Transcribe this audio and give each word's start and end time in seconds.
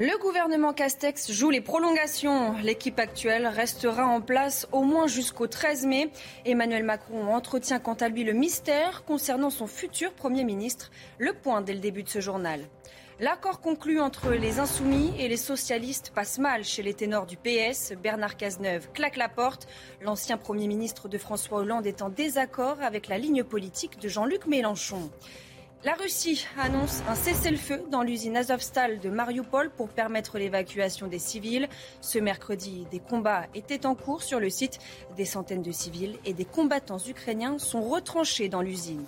Le 0.00 0.16
gouvernement 0.16 0.72
Castex 0.72 1.32
joue 1.32 1.50
les 1.50 1.60
prolongations. 1.60 2.52
L'équipe 2.62 3.00
actuelle 3.00 3.48
restera 3.48 4.06
en 4.06 4.20
place 4.20 4.68
au 4.70 4.84
moins 4.84 5.08
jusqu'au 5.08 5.48
13 5.48 5.86
mai. 5.86 6.12
Emmanuel 6.44 6.84
Macron 6.84 7.34
entretient 7.34 7.80
quant 7.80 7.94
à 7.94 8.08
lui 8.08 8.22
le 8.22 8.32
mystère 8.32 9.04
concernant 9.04 9.50
son 9.50 9.66
futur 9.66 10.12
Premier 10.12 10.44
ministre. 10.44 10.92
Le 11.18 11.32
point 11.32 11.62
dès 11.62 11.72
le 11.74 11.80
début 11.80 12.04
de 12.04 12.08
ce 12.08 12.20
journal. 12.20 12.60
L'accord 13.18 13.60
conclu 13.60 13.98
entre 13.98 14.30
les 14.30 14.60
insoumis 14.60 15.12
et 15.18 15.26
les 15.26 15.36
socialistes 15.36 16.12
passe 16.14 16.38
mal 16.38 16.62
chez 16.62 16.84
les 16.84 16.94
ténors 16.94 17.26
du 17.26 17.36
PS. 17.36 17.92
Bernard 18.00 18.36
Cazeneuve 18.36 18.92
claque 18.92 19.16
la 19.16 19.28
porte. 19.28 19.66
L'ancien 20.00 20.36
Premier 20.36 20.68
ministre 20.68 21.08
de 21.08 21.18
François 21.18 21.58
Hollande 21.58 21.88
est 21.88 22.02
en 22.02 22.08
désaccord 22.08 22.80
avec 22.82 23.08
la 23.08 23.18
ligne 23.18 23.42
politique 23.42 23.98
de 23.98 24.06
Jean-Luc 24.06 24.46
Mélenchon. 24.46 25.10
La 25.84 25.94
Russie 25.94 26.44
annonce 26.58 27.02
un 27.08 27.14
cessez-le-feu 27.14 27.84
dans 27.88 28.02
l'usine 28.02 28.36
Azovstal 28.36 28.98
de 28.98 29.10
Mariupol 29.10 29.70
pour 29.70 29.88
permettre 29.90 30.36
l'évacuation 30.36 31.06
des 31.06 31.20
civils. 31.20 31.68
Ce 32.00 32.18
mercredi, 32.18 32.84
des 32.90 32.98
combats 32.98 33.46
étaient 33.54 33.86
en 33.86 33.94
cours 33.94 34.24
sur 34.24 34.40
le 34.40 34.50
site. 34.50 34.80
Des 35.16 35.24
centaines 35.24 35.62
de 35.62 35.70
civils 35.70 36.18
et 36.24 36.32
des 36.32 36.44
combattants 36.44 36.98
ukrainiens 36.98 37.58
sont 37.58 37.80
retranchés 37.80 38.48
dans 38.48 38.60
l'usine. 38.60 39.04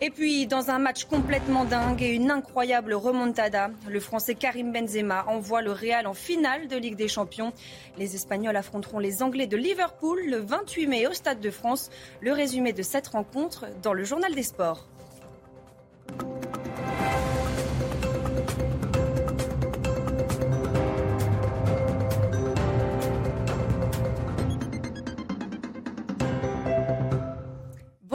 Et 0.00 0.10
puis, 0.10 0.48
dans 0.48 0.70
un 0.70 0.80
match 0.80 1.04
complètement 1.04 1.64
dingue 1.64 2.02
et 2.02 2.08
une 2.08 2.32
incroyable 2.32 2.94
remontada, 2.94 3.70
le 3.88 4.00
Français 4.00 4.34
Karim 4.34 4.72
Benzema 4.72 5.26
envoie 5.28 5.62
le 5.62 5.70
Real 5.70 6.08
en 6.08 6.14
finale 6.14 6.66
de 6.66 6.76
Ligue 6.76 6.96
des 6.96 7.06
Champions. 7.06 7.52
Les 7.98 8.16
Espagnols 8.16 8.56
affronteront 8.56 8.98
les 8.98 9.22
Anglais 9.22 9.46
de 9.46 9.56
Liverpool 9.56 10.22
le 10.26 10.38
28 10.38 10.86
mai 10.88 11.06
au 11.06 11.12
Stade 11.12 11.38
de 11.38 11.50
France. 11.50 11.88
Le 12.20 12.32
résumé 12.32 12.72
de 12.72 12.82
cette 12.82 13.06
rencontre 13.06 13.66
dans 13.80 13.92
le 13.92 14.02
Journal 14.02 14.34
des 14.34 14.42
Sports. 14.42 14.88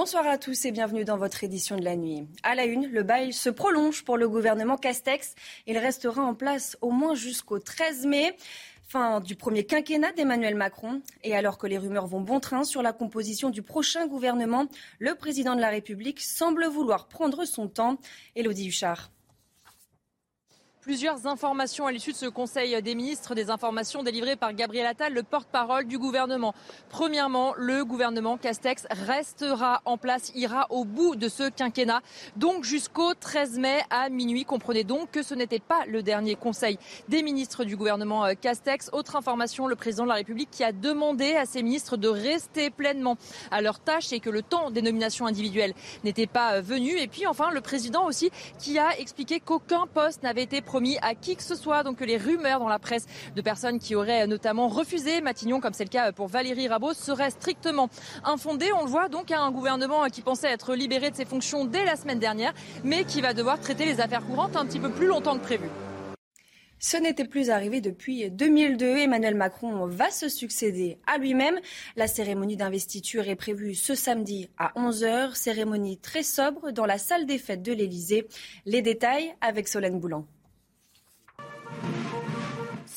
Bonsoir 0.05 0.27
à 0.27 0.37
tous 0.37 0.65
et 0.65 0.71
bienvenue 0.71 1.03
dans 1.03 1.17
votre 1.17 1.43
édition 1.43 1.77
de 1.77 1.83
la 1.83 1.95
nuit. 1.95 2.27
À 2.43 2.53
la 2.53 2.65
une, 2.65 2.87
le 2.91 3.01
bail 3.01 3.33
se 3.33 3.49
prolonge 3.49 4.03
pour 4.03 4.17
le 4.17 4.29
gouvernement 4.29 4.77
Castex. 4.77 5.33
Il 5.65 5.79
restera 5.79 6.21
en 6.21 6.35
place 6.35 6.77
au 6.81 6.91
moins 6.91 7.15
jusqu'au 7.15 7.57
13 7.57 8.05
mai 8.05 8.37
fin 8.95 9.19
du 9.19 9.35
premier 9.35 9.65
quinquennat 9.65 10.13
d'Emmanuel 10.13 10.55
Macron. 10.55 11.01
Et 11.25 11.35
alors 11.35 11.57
que 11.57 11.67
les 11.67 11.77
rumeurs 11.77 12.07
vont 12.07 12.21
bon 12.21 12.39
train 12.39 12.63
sur 12.63 12.81
la 12.81 12.93
composition 12.93 13.49
du 13.49 13.61
prochain 13.61 14.07
gouvernement, 14.07 14.67
le 14.99 15.15
président 15.15 15.53
de 15.53 15.59
la 15.59 15.69
République 15.69 16.21
semble 16.21 16.65
vouloir 16.67 17.09
prendre 17.09 17.43
son 17.43 17.67
temps. 17.67 17.97
Élodie 18.37 18.69
Huchard. 18.69 19.11
Plusieurs 20.85 21.25
informations 21.25 21.87
à 21.87 21.91
l'issue 21.91 22.11
de 22.11 22.15
ce 22.15 22.27
Conseil 22.27 22.79
des 22.83 22.93
ministres, 22.93 23.33
des 23.33 23.49
informations 23.49 24.03
délivrées 24.03 24.35
par 24.35 24.53
Gabriel 24.53 24.85
Attal, 24.85 25.15
le 25.15 25.23
porte-parole 25.23 25.85
du 25.85 25.97
gouvernement. 25.97 26.53
Premièrement, 26.89 27.55
le 27.57 27.83
gouvernement 27.83 28.37
Castex 28.37 28.85
restera 28.91 29.81
en 29.85 29.97
place, 29.97 30.31
ira 30.35 30.67
au 30.69 30.85
bout 30.85 31.15
de 31.15 31.27
ce 31.27 31.49
quinquennat, 31.49 32.01
donc 32.35 32.65
jusqu'au 32.65 33.15
13 33.15 33.57
mai 33.57 33.79
à 33.89 34.09
minuit. 34.09 34.45
Comprenez 34.45 34.83
donc 34.83 35.09
que 35.09 35.23
ce 35.23 35.33
n'était 35.33 35.57
pas 35.57 35.87
le 35.87 36.03
dernier 36.03 36.35
Conseil 36.35 36.77
des 37.09 37.23
ministres 37.23 37.63
du 37.63 37.75
gouvernement 37.75 38.23
euh, 38.23 38.33
Castex. 38.39 38.91
Autre 38.93 39.15
information, 39.15 39.65
le 39.65 39.75
président 39.75 40.03
de 40.03 40.09
la 40.09 40.15
République 40.15 40.51
qui 40.51 40.63
a 40.63 40.71
demandé 40.71 41.33
à 41.33 41.47
ses 41.47 41.63
ministres 41.63 41.97
de 41.97 42.09
rester 42.09 42.69
pleinement 42.69 43.17
à 43.49 43.61
leur 43.61 43.79
tâche 43.79 44.13
et 44.13 44.19
que 44.19 44.29
le 44.29 44.43
temps 44.43 44.69
des 44.69 44.83
nominations 44.83 45.25
individuelles 45.25 45.73
n'était 46.03 46.27
pas 46.27 46.57
euh, 46.57 46.61
venu. 46.61 46.95
Et 46.99 47.07
puis 47.07 47.25
enfin, 47.25 47.49
le 47.49 47.61
président 47.61 48.05
aussi 48.05 48.29
qui 48.59 48.77
a 48.77 48.95
expliqué 48.99 49.39
qu'aucun 49.39 49.87
poste 49.91 50.21
n'avait 50.21 50.43
été 50.43 50.61
promis 50.61 50.74
à 51.01 51.15
qui 51.15 51.35
que 51.35 51.43
ce 51.43 51.55
soit. 51.55 51.83
Donc 51.83 52.01
les 52.01 52.17
rumeurs 52.17 52.59
dans 52.59 52.67
la 52.67 52.79
presse 52.79 53.05
de 53.35 53.41
personnes 53.41 53.79
qui 53.79 53.95
auraient 53.95 54.27
notamment 54.27 54.67
refusé 54.67 55.21
Matignon, 55.21 55.59
comme 55.59 55.73
c'est 55.73 55.83
le 55.83 55.89
cas 55.89 56.11
pour 56.11 56.27
Valérie 56.27 56.67
Rabault, 56.67 56.93
seraient 56.93 57.31
strictement 57.31 57.89
infondées. 58.23 58.71
On 58.73 58.83
le 58.83 58.89
voit 58.89 59.09
donc 59.09 59.31
à 59.31 59.39
un 59.39 59.51
gouvernement 59.51 60.05
qui 60.05 60.21
pensait 60.21 60.49
être 60.49 60.75
libéré 60.75 61.11
de 61.11 61.15
ses 61.15 61.25
fonctions 61.25 61.65
dès 61.65 61.85
la 61.85 61.95
semaine 61.95 62.19
dernière, 62.19 62.53
mais 62.83 63.03
qui 63.03 63.21
va 63.21 63.33
devoir 63.33 63.59
traiter 63.59 63.85
les 63.85 64.01
affaires 64.01 64.25
courantes 64.25 64.55
un 64.55 64.65
petit 64.65 64.79
peu 64.79 64.89
plus 64.89 65.07
longtemps 65.07 65.37
que 65.37 65.43
prévu. 65.43 65.69
Ce 66.79 66.97
n'était 66.97 67.25
plus 67.25 67.49
arrivé 67.49 67.81
depuis 67.81 68.29
2002. 68.29 68.97
Emmanuel 68.97 69.33
Macron 69.33 69.87
va 69.87 70.11
se 70.11 70.29
succéder 70.29 70.99
à 71.07 71.17
lui-même. 71.17 71.59
La 71.95 72.07
cérémonie 72.07 72.57
d'investiture 72.57 73.27
est 73.27 73.35
prévue 73.35 73.75
ce 73.75 73.95
samedi 73.95 74.49
à 74.57 74.71
11h. 74.75 75.35
Cérémonie 75.35 75.97
très 75.97 76.23
sobre 76.23 76.71
dans 76.71 76.85
la 76.85 76.97
salle 76.97 77.25
des 77.25 77.37
fêtes 77.37 77.63
de 77.63 77.73
l'Élysée. 77.73 78.27
Les 78.65 78.81
détails 78.81 79.33
avec 79.41 79.67
Solène 79.67 79.99
Boulan. 79.99 80.27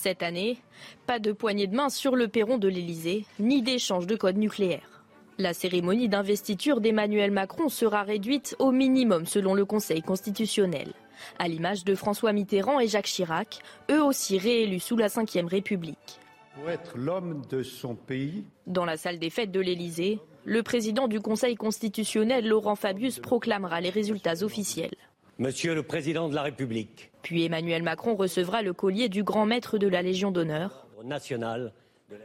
Cette 0.00 0.22
année, 0.22 0.58
pas 1.06 1.18
de 1.18 1.32
poignée 1.32 1.66
de 1.66 1.74
main 1.74 1.88
sur 1.88 2.14
le 2.14 2.28
perron 2.28 2.56
de 2.56 2.68
l'Elysée, 2.68 3.24
ni 3.40 3.62
d'échange 3.62 4.06
de 4.06 4.14
code 4.14 4.36
nucléaire. 4.36 5.02
La 5.38 5.52
cérémonie 5.52 6.08
d'investiture 6.08 6.80
d'Emmanuel 6.80 7.32
Macron 7.32 7.68
sera 7.68 8.04
réduite 8.04 8.54
au 8.60 8.70
minimum 8.70 9.26
selon 9.26 9.54
le 9.54 9.64
Conseil 9.64 10.00
constitutionnel, 10.00 10.92
à 11.40 11.48
l'image 11.48 11.84
de 11.84 11.96
François 11.96 12.32
Mitterrand 12.32 12.78
et 12.78 12.86
Jacques 12.86 13.06
Chirac, 13.06 13.58
eux 13.90 14.00
aussi 14.00 14.38
réélus 14.38 14.78
sous 14.78 14.96
la 14.96 15.08
Ve 15.08 15.48
République. 15.48 16.20
Pour 16.54 16.70
être 16.70 16.96
l'homme 16.96 17.42
de 17.50 17.64
son 17.64 17.96
pays. 17.96 18.44
Dans 18.68 18.84
la 18.84 18.96
salle 18.96 19.18
des 19.18 19.30
fêtes 19.30 19.50
de 19.50 19.60
l'Elysée, 19.60 20.20
le 20.44 20.62
président 20.62 21.08
du 21.08 21.20
Conseil 21.20 21.56
constitutionnel, 21.56 22.46
Laurent 22.46 22.76
Fabius, 22.76 23.18
proclamera 23.18 23.80
les 23.80 23.90
résultats 23.90 24.44
officiels. 24.44 24.94
Monsieur 25.40 25.72
le 25.76 25.84
Président 25.84 26.28
de 26.28 26.34
la 26.34 26.42
République. 26.42 27.12
Puis 27.22 27.44
Emmanuel 27.44 27.84
Macron 27.84 28.16
recevra 28.16 28.60
le 28.60 28.72
collier 28.72 29.08
du 29.08 29.22
grand 29.22 29.46
maître 29.46 29.78
de 29.78 29.86
la 29.86 30.02
Légion 30.02 30.32
d'honneur. 30.32 30.88
National. 31.04 31.72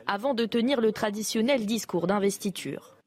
Avant 0.07 0.33
de 0.33 0.45
tenir 0.45 0.81
le 0.81 0.91
traditionnel 0.91 1.67
discours 1.67 2.07
d'investiture. 2.07 2.97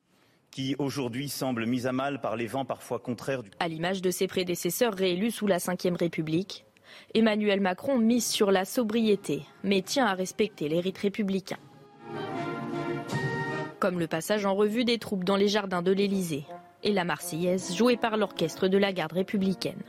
Qui 0.53 0.77
aujourd'hui 0.79 1.29
semble 1.29 1.67
mis 1.67 1.89
à 1.89 1.93
mal 1.93 2.21
par 2.21 2.37
les 2.37 2.47
vents 2.47 2.65
parfois 2.65 3.01
contraires 3.01 3.43
du. 3.43 3.51
À 3.59 3.67
l'image 3.67 4.01
de 4.01 4.13
ses 4.13 4.29
prédécesseurs 4.29 4.95
réélus 4.95 5.33
sous 5.33 5.49
la 5.49 5.59
Ve 5.59 5.97
République, 5.99 6.67
Emmanuel 7.15 7.61
Macron 7.61 7.99
mise 7.99 8.27
sur 8.27 8.53
la 8.53 8.65
sobriété, 8.65 9.43
mais 9.65 9.83
tient 9.83 10.07
à 10.07 10.15
respecter 10.15 10.69
les 10.69 10.79
rites 10.79 10.99
républicains. 10.99 11.59
Comme 13.81 13.99
le 13.99 14.07
passage 14.07 14.47
en 14.47 14.55
revue 14.55 14.85
des 14.85 14.99
troupes 14.99 15.25
dans 15.25 15.37
les 15.37 15.49
jardins 15.49 15.83
de 15.83 15.91
l'Élysée 15.91 16.45
et 16.85 16.93
la 16.93 17.05
Marseillaise 17.05 17.75
jouée 17.75 17.97
par 17.97 18.17
l'orchestre 18.17 18.69
de 18.69 18.79
la 18.79 18.93
garde 18.93 19.13
républicaine. 19.13 19.83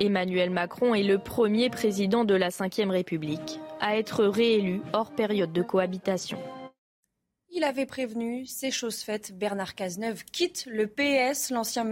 Emmanuel 0.00 0.50
Macron 0.50 0.94
est 0.94 1.02
le 1.02 1.18
premier 1.18 1.70
président 1.70 2.24
de 2.24 2.34
la 2.34 2.48
Ve 2.48 2.90
République 2.90 3.60
à 3.80 3.96
être 3.96 4.24
réélu 4.24 4.80
hors 4.92 5.10
période 5.10 5.52
de 5.52 5.62
cohabitation. 5.62 6.38
Il 7.50 7.64
avait 7.64 7.86
prévenu, 7.86 8.46
c'est 8.46 8.70
chose 8.70 9.00
faite. 9.00 9.32
Bernard 9.36 9.74
Cazeneuve 9.74 10.24
quitte 10.24 10.66
le 10.70 10.86
PS. 10.86 11.50
L'ancien 11.50 11.84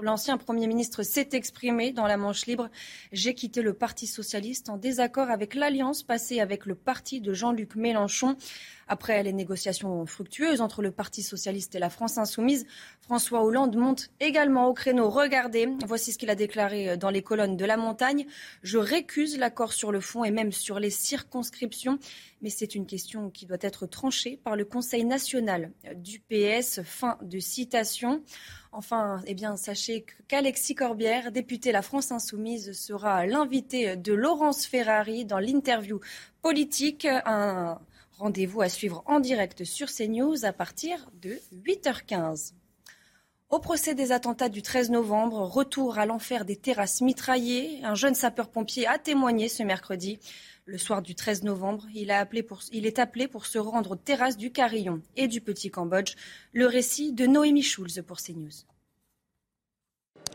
l'ancien 0.00 0.36
Premier 0.36 0.66
ministre 0.66 1.04
s'est 1.04 1.28
exprimé 1.32 1.92
dans 1.92 2.06
la 2.06 2.16
manche 2.16 2.46
libre. 2.46 2.68
J'ai 3.12 3.32
quitté 3.32 3.62
le 3.62 3.72
Parti 3.72 4.06
socialiste 4.06 4.68
en 4.68 4.76
désaccord 4.76 5.30
avec 5.30 5.54
l'alliance 5.54 6.02
passée 6.02 6.40
avec 6.40 6.66
le 6.66 6.74
parti 6.74 7.20
de 7.20 7.32
Jean-Luc 7.32 7.76
Mélenchon. 7.76 8.36
Après 8.88 9.22
les 9.24 9.32
négociations 9.32 10.06
fructueuses 10.06 10.60
entre 10.60 10.80
le 10.80 10.92
Parti 10.92 11.22
socialiste 11.22 11.74
et 11.74 11.80
la 11.80 11.90
France 11.90 12.18
insoumise, 12.18 12.66
François 13.00 13.42
Hollande 13.42 13.74
monte 13.76 14.10
également 14.20 14.68
au 14.68 14.74
créneau. 14.74 15.10
Regardez, 15.10 15.68
voici 15.86 16.12
ce 16.12 16.18
qu'il 16.18 16.30
a 16.30 16.36
déclaré 16.36 16.96
dans 16.96 17.10
les 17.10 17.22
colonnes 17.22 17.56
de 17.56 17.64
la 17.64 17.76
montagne. 17.76 18.26
Je 18.62 18.78
récuse 18.78 19.38
l'accord 19.38 19.72
sur 19.72 19.90
le 19.90 20.00
fond 20.00 20.22
et 20.22 20.30
même 20.30 20.52
sur 20.52 20.78
les 20.78 20.90
circonscriptions, 20.90 21.98
mais 22.42 22.50
c'est 22.50 22.76
une 22.76 22.86
question 22.86 23.30
qui 23.30 23.46
doit 23.46 23.56
être 23.60 23.86
tranchée 23.86 24.38
par 24.44 24.54
le 24.54 24.64
Conseil 24.64 25.04
national 25.04 25.72
du 25.96 26.20
PS. 26.20 26.82
Fin 26.84 27.18
de 27.22 27.40
citation. 27.40 28.22
Enfin, 28.70 29.20
eh 29.26 29.34
bien, 29.34 29.56
sachez 29.56 30.04
qu'Alexis 30.28 30.74
Corbière, 30.76 31.32
député 31.32 31.72
La 31.72 31.82
France 31.82 32.12
Insoumise, 32.12 32.72
sera 32.72 33.26
l'invité 33.26 33.96
de 33.96 34.12
Laurence 34.12 34.66
Ferrari 34.66 35.24
dans 35.24 35.38
l'interview 35.38 35.98
politique. 36.42 37.08
Rendez-vous 38.18 38.62
à 38.62 38.70
suivre 38.70 39.02
en 39.04 39.20
direct 39.20 39.64
sur 39.64 39.88
CNews 39.88 40.46
à 40.46 40.52
partir 40.54 41.10
de 41.20 41.38
8h15. 41.52 42.54
Au 43.50 43.58
procès 43.58 43.94
des 43.94 44.10
attentats 44.10 44.48
du 44.48 44.62
13 44.62 44.90
novembre, 44.90 45.42
retour 45.42 45.98
à 45.98 46.06
l'enfer 46.06 46.46
des 46.46 46.56
terrasses 46.56 47.02
mitraillées. 47.02 47.84
Un 47.84 47.94
jeune 47.94 48.14
sapeur-pompier 48.14 48.86
a 48.86 48.98
témoigné 48.98 49.48
ce 49.48 49.62
mercredi. 49.62 50.18
Le 50.64 50.78
soir 50.78 51.02
du 51.02 51.14
13 51.14 51.44
novembre, 51.44 51.86
il, 51.94 52.10
est 52.10 52.98
appelé 52.98 53.28
pour 53.28 53.46
se 53.46 53.58
rendre 53.58 53.92
aux 53.92 53.96
terrasses 53.96 54.38
du 54.38 54.50
Carillon 54.50 55.02
et 55.14 55.28
du 55.28 55.42
Petit 55.42 55.70
Cambodge. 55.70 56.14
Le 56.52 56.66
récit 56.66 57.12
de 57.12 57.26
Noémie 57.26 57.62
Schulz 57.62 58.02
pour 58.06 58.16
CNews. 58.16 58.64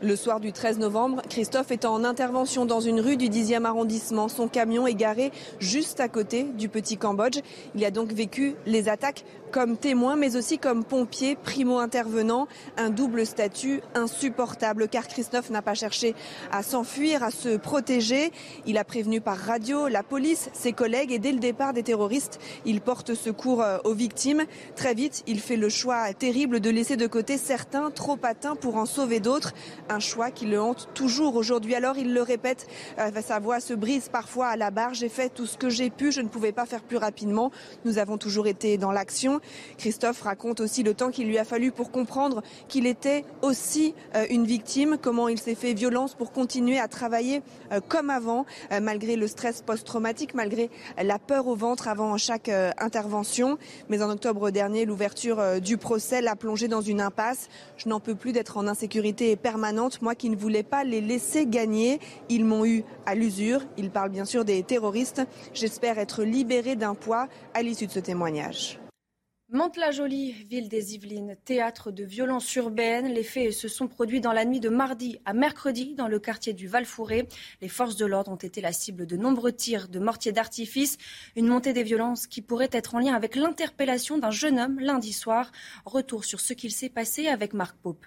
Le 0.00 0.16
soir 0.16 0.40
du 0.40 0.52
13 0.52 0.78
novembre, 0.78 1.22
Christophe 1.28 1.70
est 1.70 1.84
en 1.84 2.02
intervention 2.02 2.64
dans 2.64 2.80
une 2.80 3.00
rue 3.00 3.16
du 3.16 3.28
10e 3.28 3.64
arrondissement. 3.64 4.28
Son 4.28 4.48
camion 4.48 4.86
est 4.86 4.94
garé 4.94 5.30
juste 5.60 6.00
à 6.00 6.08
côté 6.08 6.44
du 6.44 6.68
Petit 6.68 6.96
Cambodge. 6.96 7.38
Il 7.76 7.84
a 7.84 7.92
donc 7.92 8.12
vécu 8.12 8.54
les 8.66 8.88
attaques 8.88 9.24
comme 9.52 9.76
témoin, 9.76 10.16
mais 10.16 10.34
aussi 10.34 10.58
comme 10.58 10.82
pompier, 10.82 11.36
primo-intervenant, 11.36 12.48
un 12.78 12.88
double 12.88 13.26
statut 13.26 13.82
insupportable, 13.94 14.88
car 14.88 15.06
Christophe 15.06 15.50
n'a 15.50 15.60
pas 15.60 15.74
cherché 15.74 16.14
à 16.50 16.62
s'enfuir, 16.62 17.22
à 17.22 17.30
se 17.30 17.58
protéger. 17.58 18.32
Il 18.66 18.78
a 18.78 18.84
prévenu 18.84 19.20
par 19.20 19.36
radio 19.36 19.88
la 19.88 20.02
police, 20.02 20.48
ses 20.54 20.72
collègues, 20.72 21.12
et 21.12 21.18
dès 21.18 21.32
le 21.32 21.38
départ 21.38 21.74
des 21.74 21.82
terroristes, 21.82 22.40
il 22.64 22.80
porte 22.80 23.14
secours 23.14 23.60
euh, 23.60 23.76
aux 23.84 23.94
victimes. 23.94 24.44
Très 24.74 24.94
vite, 24.94 25.22
il 25.26 25.38
fait 25.38 25.56
le 25.56 25.68
choix 25.68 26.12
terrible 26.14 26.60
de 26.60 26.70
laisser 26.70 26.96
de 26.96 27.06
côté 27.06 27.36
certains 27.36 27.90
trop 27.90 28.18
atteints 28.22 28.56
pour 28.56 28.76
en 28.76 28.86
sauver 28.86 29.20
d'autres 29.20 29.52
un 29.88 30.00
choix 30.00 30.30
qui 30.30 30.46
le 30.46 30.60
hante 30.60 30.88
toujours 30.94 31.36
aujourd'hui. 31.36 31.74
Alors 31.74 31.96
il 31.96 32.14
le 32.14 32.22
répète, 32.22 32.66
euh, 32.98 33.10
sa 33.22 33.38
voix 33.38 33.60
se 33.60 33.74
brise 33.74 34.08
parfois 34.08 34.48
à 34.48 34.56
la 34.56 34.70
barre. 34.70 34.94
J'ai 34.94 35.08
fait 35.08 35.28
tout 35.28 35.46
ce 35.46 35.56
que 35.56 35.68
j'ai 35.68 35.90
pu, 35.90 36.12
je 36.12 36.20
ne 36.20 36.28
pouvais 36.28 36.52
pas 36.52 36.66
faire 36.66 36.82
plus 36.82 36.96
rapidement. 36.96 37.50
Nous 37.84 37.98
avons 37.98 38.18
toujours 38.18 38.46
été 38.46 38.78
dans 38.78 38.92
l'action. 38.92 39.40
Christophe 39.78 40.22
raconte 40.22 40.60
aussi 40.60 40.82
le 40.82 40.94
temps 40.94 41.10
qu'il 41.10 41.26
lui 41.26 41.38
a 41.38 41.44
fallu 41.44 41.72
pour 41.72 41.90
comprendre 41.90 42.42
qu'il 42.68 42.86
était 42.86 43.24
aussi 43.42 43.94
euh, 44.14 44.24
une 44.30 44.44
victime, 44.44 44.96
comment 45.00 45.28
il 45.28 45.38
s'est 45.38 45.54
fait 45.54 45.74
violence 45.74 46.14
pour 46.14 46.32
continuer 46.32 46.78
à 46.78 46.88
travailler 46.88 47.42
euh, 47.72 47.80
comme 47.86 48.10
avant, 48.10 48.46
malgré 48.80 49.16
le 49.16 49.26
stress 49.26 49.62
post-traumatique, 49.62 50.34
malgré 50.34 50.70
la 51.02 51.18
peur 51.18 51.46
au 51.46 51.54
ventre 51.54 51.88
avant 51.88 52.16
chaque 52.16 52.48
intervention. 52.78 53.58
Mais 53.88 54.02
en 54.02 54.10
octobre 54.10 54.50
dernier, 54.50 54.84
l'ouverture 54.84 55.60
du 55.60 55.76
procès 55.76 56.20
l'a 56.20 56.36
plongé 56.36 56.68
dans 56.68 56.80
une 56.80 57.00
impasse. 57.00 57.48
Je 57.76 57.88
n'en 57.88 58.00
peux 58.00 58.14
plus 58.14 58.32
d'être 58.32 58.56
en 58.56 58.66
insécurité 58.66 59.36
permanente 59.36 59.71
moi 60.00 60.14
qui 60.14 60.30
ne 60.30 60.36
voulais 60.36 60.62
pas 60.62 60.84
les 60.84 61.00
laisser 61.00 61.46
gagner. 61.46 62.00
Ils 62.28 62.44
m'ont 62.44 62.64
eu 62.64 62.84
à 63.06 63.14
l'usure. 63.14 63.62
Il 63.76 63.90
parle 63.90 64.10
bien 64.10 64.24
sûr 64.24 64.44
des 64.44 64.62
terroristes. 64.62 65.22
J'espère 65.54 65.98
être 65.98 66.22
libéré 66.22 66.76
d'un 66.76 66.94
poids 66.94 67.28
à 67.54 67.62
l'issue 67.62 67.86
de 67.86 67.92
ce 67.92 68.00
témoignage. 68.00 68.78
Mantes-la-Jolie, 69.54 70.32
ville 70.32 70.70
des 70.70 70.94
Yvelines, 70.94 71.36
théâtre 71.44 71.90
de 71.90 72.04
violences 72.04 72.54
urbaines. 72.54 73.12
Les 73.12 73.22
faits 73.22 73.52
se 73.52 73.68
sont 73.68 73.86
produits 73.86 74.22
dans 74.22 74.32
la 74.32 74.46
nuit 74.46 74.60
de 74.60 74.70
mardi 74.70 75.18
à 75.26 75.34
mercredi 75.34 75.94
dans 75.94 76.08
le 76.08 76.18
quartier 76.18 76.54
du 76.54 76.68
val 76.68 76.86
Les 77.60 77.68
forces 77.68 77.96
de 77.96 78.06
l'ordre 78.06 78.32
ont 78.32 78.36
été 78.36 78.62
la 78.62 78.72
cible 78.72 79.04
de 79.04 79.18
nombreux 79.18 79.52
tirs 79.52 79.88
de 79.88 79.98
mortiers 79.98 80.32
d'artifice. 80.32 80.96
Une 81.36 81.48
montée 81.48 81.74
des 81.74 81.82
violences 81.82 82.26
qui 82.26 82.40
pourrait 82.40 82.70
être 82.72 82.94
en 82.94 83.00
lien 83.00 83.12
avec 83.12 83.36
l'interpellation 83.36 84.16
d'un 84.16 84.30
jeune 84.30 84.58
homme 84.58 84.80
lundi 84.80 85.12
soir. 85.12 85.52
Retour 85.84 86.24
sur 86.24 86.40
ce 86.40 86.54
qu'il 86.54 86.72
s'est 86.72 86.88
passé 86.88 87.28
avec 87.28 87.52
Marc 87.52 87.76
Pope. 87.76 88.06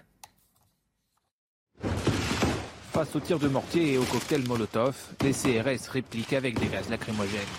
Face 2.96 3.14
aux 3.14 3.20
tirs 3.20 3.38
de 3.38 3.48
mortier 3.48 3.92
et 3.92 3.98
aux 3.98 4.04
cocktails 4.04 4.48
Molotov, 4.48 5.12
les 5.22 5.32
CRS 5.32 5.86
répliquent 5.90 6.32
avec 6.32 6.58
des 6.58 6.68
gaz 6.68 6.88
lacrymogènes. 6.88 7.52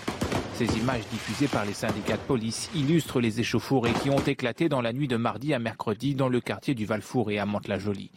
Ces 0.54 0.64
images 0.76 1.06
diffusées 1.12 1.46
par 1.46 1.64
les 1.64 1.74
syndicats 1.74 2.16
de 2.16 2.26
police 2.26 2.68
illustrent 2.74 3.20
les 3.20 3.38
échauffourées 3.38 3.92
qui 4.02 4.10
ont 4.10 4.18
éclaté 4.18 4.68
dans 4.68 4.82
la 4.82 4.92
nuit 4.92 5.06
de 5.06 5.16
mardi 5.16 5.54
à 5.54 5.60
mercredi 5.60 6.16
dans 6.16 6.28
le 6.28 6.40
quartier 6.40 6.74
du 6.74 6.86
Val-Four 6.86 7.30
et 7.30 7.38
à 7.38 7.46
Mantes-la-Jolie. 7.46 8.10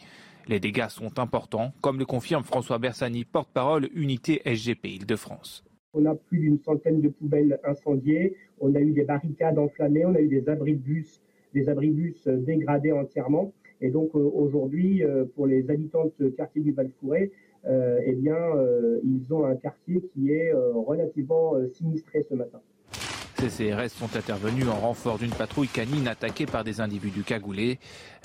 Les 0.48 0.58
dégâts 0.58 0.88
sont 0.88 1.20
importants, 1.20 1.70
comme 1.80 2.00
le 2.00 2.06
confirme 2.06 2.42
François 2.42 2.78
Bersani, 2.78 3.24
porte-parole 3.24 3.88
unité 3.94 4.42
SGP 4.44 4.86
Île-de-France. 4.86 5.62
On 5.94 6.04
a 6.06 6.16
plus 6.16 6.40
d'une 6.40 6.58
centaine 6.58 7.00
de 7.00 7.08
poubelles 7.08 7.60
incendiées, 7.62 8.34
on 8.58 8.74
a 8.74 8.80
eu 8.80 8.90
des 8.90 9.04
barricades 9.04 9.60
enflammées, 9.60 10.04
on 10.04 10.16
a 10.16 10.20
eu 10.20 10.26
des 10.26 10.48
abris 10.48 10.74
de 10.74 10.82
bus, 10.82 11.22
des 11.54 11.68
abris 11.68 11.90
bus 11.90 12.26
dégradés 12.26 12.90
entièrement. 12.90 13.52
Et 13.82 13.90
donc 13.90 14.10
euh, 14.14 14.18
aujourd'hui, 14.18 15.04
euh, 15.04 15.24
pour 15.34 15.46
les 15.46 15.68
habitants 15.68 16.04
de 16.04 16.12
ce 16.18 16.24
quartier 16.24 16.62
du 16.62 16.72
Val-Fouré, 16.72 17.32
euh, 17.66 18.00
eh 18.04 18.12
bien, 18.12 18.36
ils 19.04 19.32
ont 19.32 19.44
un 19.44 19.54
quartier 19.54 20.02
qui 20.12 20.32
est 20.32 20.52
relativement 20.52 21.54
sinistré 21.72 22.22
ce 22.28 22.34
matin. 22.34 22.60
Ces 23.38 23.48
CRS 23.48 23.88
sont 23.88 24.16
intervenus 24.16 24.66
en 24.68 24.74
renfort 24.74 25.18
d'une 25.18 25.30
patrouille 25.30 25.68
canine 25.68 26.08
attaquée 26.08 26.46
par 26.46 26.64
des 26.64 26.80
individus 26.80 27.22
cagoulés. 27.22 27.78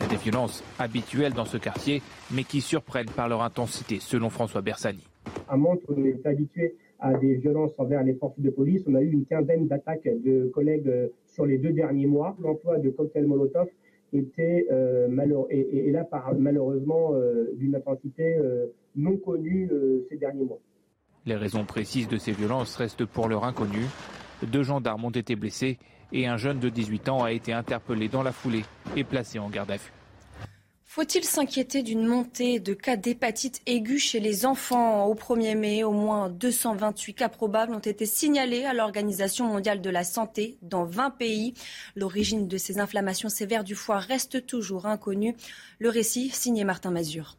Des 0.10 0.16
violences 0.16 0.64
habituelles 0.80 1.34
dans 1.34 1.46
ce 1.46 1.58
quartier, 1.58 2.02
mais 2.34 2.44
qui 2.44 2.62
surprennent 2.62 3.10
par 3.16 3.30
leur 3.30 3.44
intensité, 3.44 3.98
selon 4.00 4.30
François 4.30 4.62
Bersani. 4.62 5.04
À 5.48 5.56
Montre, 5.56 5.84
on 5.90 6.04
est 6.04 6.26
habitué 6.26 6.76
à 7.00 7.14
des 7.14 7.36
violences 7.36 7.74
envers 7.78 8.04
les 8.04 8.16
forces 8.16 8.40
de 8.40 8.50
police. 8.50 8.84
On 8.88 8.96
a 8.96 9.02
eu 9.02 9.12
une 9.12 9.26
quinzaine 9.26 9.68
d'attaques 9.68 10.08
de 10.08 10.48
collègues 10.48 10.92
sur 11.28 11.46
les 11.46 11.60
deux 11.60 11.74
derniers 11.74 12.08
mois. 12.08 12.36
L'emploi 12.42 12.80
de 12.80 12.90
cocktails 12.90 13.28
Molotov 13.28 13.68
était 14.14 14.68
euh, 14.72 15.08
et, 15.50 15.92
là 15.92 16.04
par, 16.04 16.34
malheureusement 16.36 17.14
euh, 17.14 17.52
d'une 17.56 17.76
intensité 17.76 18.38
euh, 18.38 18.68
non 18.96 19.18
connue 19.18 19.70
ces 20.10 20.18
derniers 20.18 20.46
mois. 20.46 20.60
Les 21.26 21.36
raisons 21.36 21.66
précises 21.66 22.08
de 22.08 22.18
ces 22.18 22.32
violences 22.32 22.76
restent 22.78 23.06
pour 23.06 23.28
l'heure 23.28 23.44
inconnues. 23.44 23.88
Deux 24.46 24.64
gendarmes 24.64 25.06
ont 25.06 25.10
été 25.12 25.36
blessés 25.36 25.78
et 26.14 26.26
un 26.28 26.38
jeune 26.38 26.60
de 26.60 26.70
18 26.70 27.10
ans 27.10 27.24
a 27.24 27.32
été 27.32 27.52
interpellé 27.52 28.08
dans 28.08 28.24
la 28.24 28.32
foulée 28.32 28.64
et 28.96 29.04
placé 29.04 29.40
en 29.40 29.50
garde 29.50 29.72
à 29.72 29.76
vue. 29.78 29.97
Faut-il 30.98 31.24
s'inquiéter 31.24 31.84
d'une 31.84 32.08
montée 32.08 32.60
de 32.60 32.74
cas 32.74 32.96
d'hépatite 32.96 33.62
aiguë 33.68 34.00
chez 34.00 34.20
les 34.20 34.48
enfants 34.48 35.06
Au 35.06 35.14
1er 35.14 35.56
mai, 35.56 35.84
au 35.84 35.92
moins 35.92 36.28
228 36.28 37.14
cas 37.14 37.30
probables 37.30 37.72
ont 37.76 37.78
été 37.78 38.08
signalés 38.08 38.66
à 38.66 38.74
l'Organisation 38.74 39.46
mondiale 39.46 39.80
de 39.80 39.92
la 39.92 40.04
santé 40.04 40.58
dans 40.64 40.86
20 40.86 41.12
pays. 41.12 41.54
L'origine 41.96 42.48
de 42.48 42.58
ces 42.58 42.80
inflammations 42.80 43.30
sévères 43.30 43.64
du 43.64 43.76
foie 43.76 44.00
reste 44.00 44.48
toujours 44.48 44.88
inconnue. 44.88 45.36
Le 45.78 45.90
récit 45.90 46.32
signé 46.32 46.64
Martin 46.64 46.90
Mazur. 46.90 47.38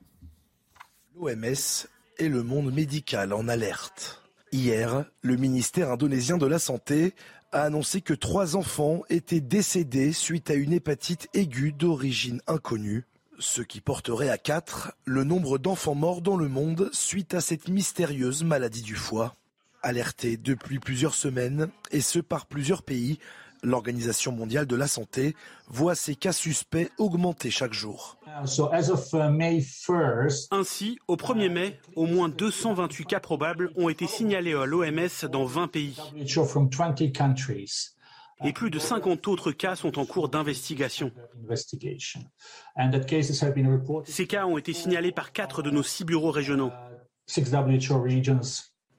L'OMS 1.16 1.88
et 2.18 2.28
le 2.28 2.44
monde 2.44 2.72
médical 2.72 3.32
en 3.32 3.48
alerte. 3.48 4.22
Hier, 4.52 5.04
le 5.22 5.34
ministère 5.34 5.90
indonésien 5.90 6.38
de 6.38 6.46
la 6.46 6.60
Santé 6.60 7.12
a 7.50 7.62
annoncé 7.62 8.02
que 8.02 8.14
trois 8.14 8.54
enfants 8.54 9.02
étaient 9.10 9.40
décédés 9.40 10.12
suite 10.12 10.48
à 10.48 10.54
une 10.54 10.72
hépatite 10.72 11.26
aiguë 11.34 11.72
d'origine 11.72 12.40
inconnue 12.46 13.04
ce 13.38 13.62
qui 13.62 13.80
porterait 13.80 14.30
à 14.30 14.38
4 14.38 14.92
le 15.04 15.24
nombre 15.24 15.58
d'enfants 15.58 15.94
morts 15.94 16.20
dans 16.20 16.36
le 16.36 16.48
monde 16.48 16.90
suite 16.92 17.34
à 17.34 17.40
cette 17.40 17.68
mystérieuse 17.68 18.44
maladie 18.44 18.82
du 18.82 18.96
foie. 18.96 19.34
Alertée 19.82 20.36
depuis 20.36 20.78
plusieurs 20.80 21.14
semaines, 21.14 21.68
et 21.92 22.00
ce 22.00 22.18
par 22.18 22.46
plusieurs 22.46 22.82
pays, 22.82 23.18
l'Organisation 23.62 24.32
mondiale 24.32 24.66
de 24.66 24.76
la 24.76 24.88
santé 24.88 25.36
voit 25.68 25.94
ces 25.94 26.14
cas 26.14 26.32
suspects 26.32 26.90
augmenter 26.98 27.50
chaque 27.50 27.72
jour. 27.72 28.18
Uh, 28.26 28.46
Ainsi, 30.50 30.98
au 31.08 31.16
1er 31.16 31.48
mai, 31.48 31.80
au 31.96 32.06
moins 32.06 32.28
228 32.28 33.04
cas 33.04 33.20
probables 33.20 33.70
ont 33.76 33.88
été 33.88 34.06
signalés 34.06 34.54
à 34.54 34.66
l'OMS 34.66 35.28
dans 35.30 35.44
20 35.44 35.68
pays 35.68 35.96
et 38.44 38.52
plus 38.52 38.70
de 38.70 38.78
50 38.78 39.26
autres 39.28 39.52
cas 39.52 39.76
sont 39.76 39.98
en 39.98 40.06
cours 40.06 40.28
d'investigation. 40.28 41.12
Ces 44.04 44.26
cas 44.26 44.46
ont 44.46 44.58
été 44.58 44.72
signalés 44.72 45.12
par 45.12 45.32
quatre 45.32 45.62
de 45.62 45.70
nos 45.70 45.82
six 45.82 46.04
bureaux 46.04 46.30
régionaux. 46.30 46.72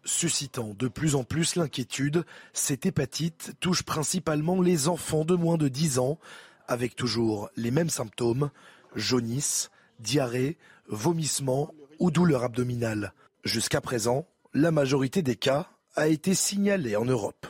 Suscitant 0.06 0.74
de 0.78 0.88
plus 0.88 1.16
en 1.16 1.24
plus 1.24 1.56
l'inquiétude, 1.56 2.24
cette 2.54 2.86
hépatite 2.86 3.54
touche 3.60 3.84
principalement 3.84 4.62
les 4.62 4.88
enfants 4.88 5.26
de 5.26 5.36
moins 5.36 5.58
de 5.58 5.68
10 5.68 6.00
ans, 6.00 6.20
avec 6.68 6.96
toujours 6.96 7.50
les 7.58 7.72
mêmes 7.72 7.90
symptômes, 7.90 8.50
jaunisse, 8.96 9.72
diarrhée, 10.00 10.58
vomissement 10.88 11.74
ou 12.00 12.12
douleur 12.12 12.44
abdominale. 12.44 13.14
Jusqu'à 13.44 13.82
présent, 13.82 14.26
la 14.54 14.72
majorité 14.72 15.22
des 15.22 15.36
cas 15.36 15.70
a 15.96 16.08
été 16.08 16.34
signalée 16.34 16.96
en 16.96 17.06
Europe. 17.06 17.46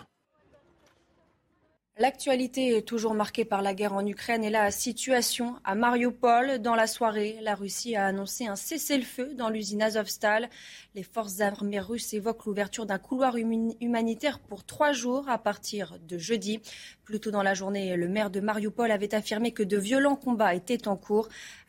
L'actualité 2.01 2.77
est 2.77 2.87
toujours 2.87 3.13
marquée 3.13 3.43
par 3.43 3.61
la 3.61 3.73
guerre 3.73 3.91
en 3.91 4.07
Ukraine 4.07 4.45
et 4.45 4.49
la 4.49 4.71
situation 4.71 5.57
à 5.65 5.75
Mariupol. 5.75 6.59
Dans 6.59 6.75
la 6.75 6.87
soirée, 6.87 7.37
la 7.41 7.55
Russie 7.55 7.97
a 7.97 8.05
annoncé 8.05 8.47
un 8.47 8.55
cessez-le-feu 8.55 9.33
dans 9.33 9.49
l'usine 9.49 9.81
Azovstal. 9.81 10.49
Les 10.95 11.03
forces 11.03 11.41
armées 11.41 11.81
russes 11.81 12.13
évoquent 12.13 12.45
l'ouverture 12.45 12.85
d'un 12.85 12.99
couloir 12.99 13.35
humanitaire 13.35 14.39
pour 14.39 14.63
trois 14.63 14.93
jours 14.93 15.27
à 15.27 15.37
partir 15.37 15.99
de 16.07 16.17
jeudi. 16.17 16.61
Plus 17.03 17.19
tôt 17.19 17.31
dans 17.31 17.43
la 17.43 17.53
journée, 17.53 17.97
le 17.97 18.07
maire 18.07 18.29
de 18.29 18.39
Mariupol 18.39 18.91
avait 18.91 19.13
affirmé 19.13 19.51
que 19.51 19.63
de 19.63 19.75
violents 19.75 20.15
combats 20.15 20.55
étaient 20.55 20.87
en 20.87 20.95
cours. 20.95 21.27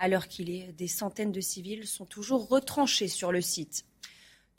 L'heure 0.08 0.28
qu'il 0.28 0.48
est, 0.48 0.70
des 0.78 0.86
centaines 0.86 1.32
de 1.32 1.40
civils 1.40 1.88
sont 1.88 2.06
toujours 2.06 2.46
retranchés 2.48 3.08
sur 3.08 3.32
le 3.32 3.40
site. 3.40 3.84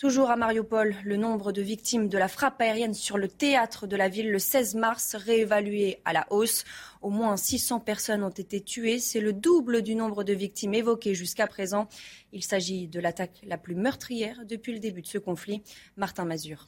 Toujours 0.02 0.32
à 0.32 0.36
Mariupol, 0.36 0.96
le 1.06 1.16
nombre 1.16 1.52
de 1.52 1.62
victimes 1.62 2.10
de 2.10 2.18
la 2.18 2.28
frappe 2.28 2.60
aérienne 2.60 2.96
sur 2.96 3.20
le 3.20 3.28
théâtre 3.28 3.86
de 3.86 3.96
la 3.96 4.10
ville 4.10 4.32
le 4.32 4.40
16 4.40 4.74
mars 4.74 5.14
réévalué 5.14 6.00
à 6.06 6.12
la 6.12 6.26
hausse. 6.32 6.64
Au 7.04 7.12
moins 7.12 7.38
600 7.38 7.82
personnes 7.82 8.24
ont 8.24 8.30
été 8.30 8.62
tuées. 8.62 8.98
C'est 8.98 9.20
le 9.20 9.32
double 9.32 9.84
du 9.84 9.94
nombre 9.94 10.24
de 10.24 10.34
victimes 10.34 10.74
évoquées 10.74 11.14
jusqu'à 11.14 11.46
présent. 11.46 11.88
Il 12.34 12.44
s'agit 12.44 12.88
de 12.88 13.00
l'attaque 13.00 13.42
la 13.44 13.60
plus 13.60 13.76
meurtrière 13.76 14.40
depuis 14.44 14.74
le 14.74 14.80
début 14.80 15.04
de 15.04 15.08
ce 15.08 15.20
conflit. 15.20 15.62
Martin 15.98 16.26
Mazur. 16.26 16.68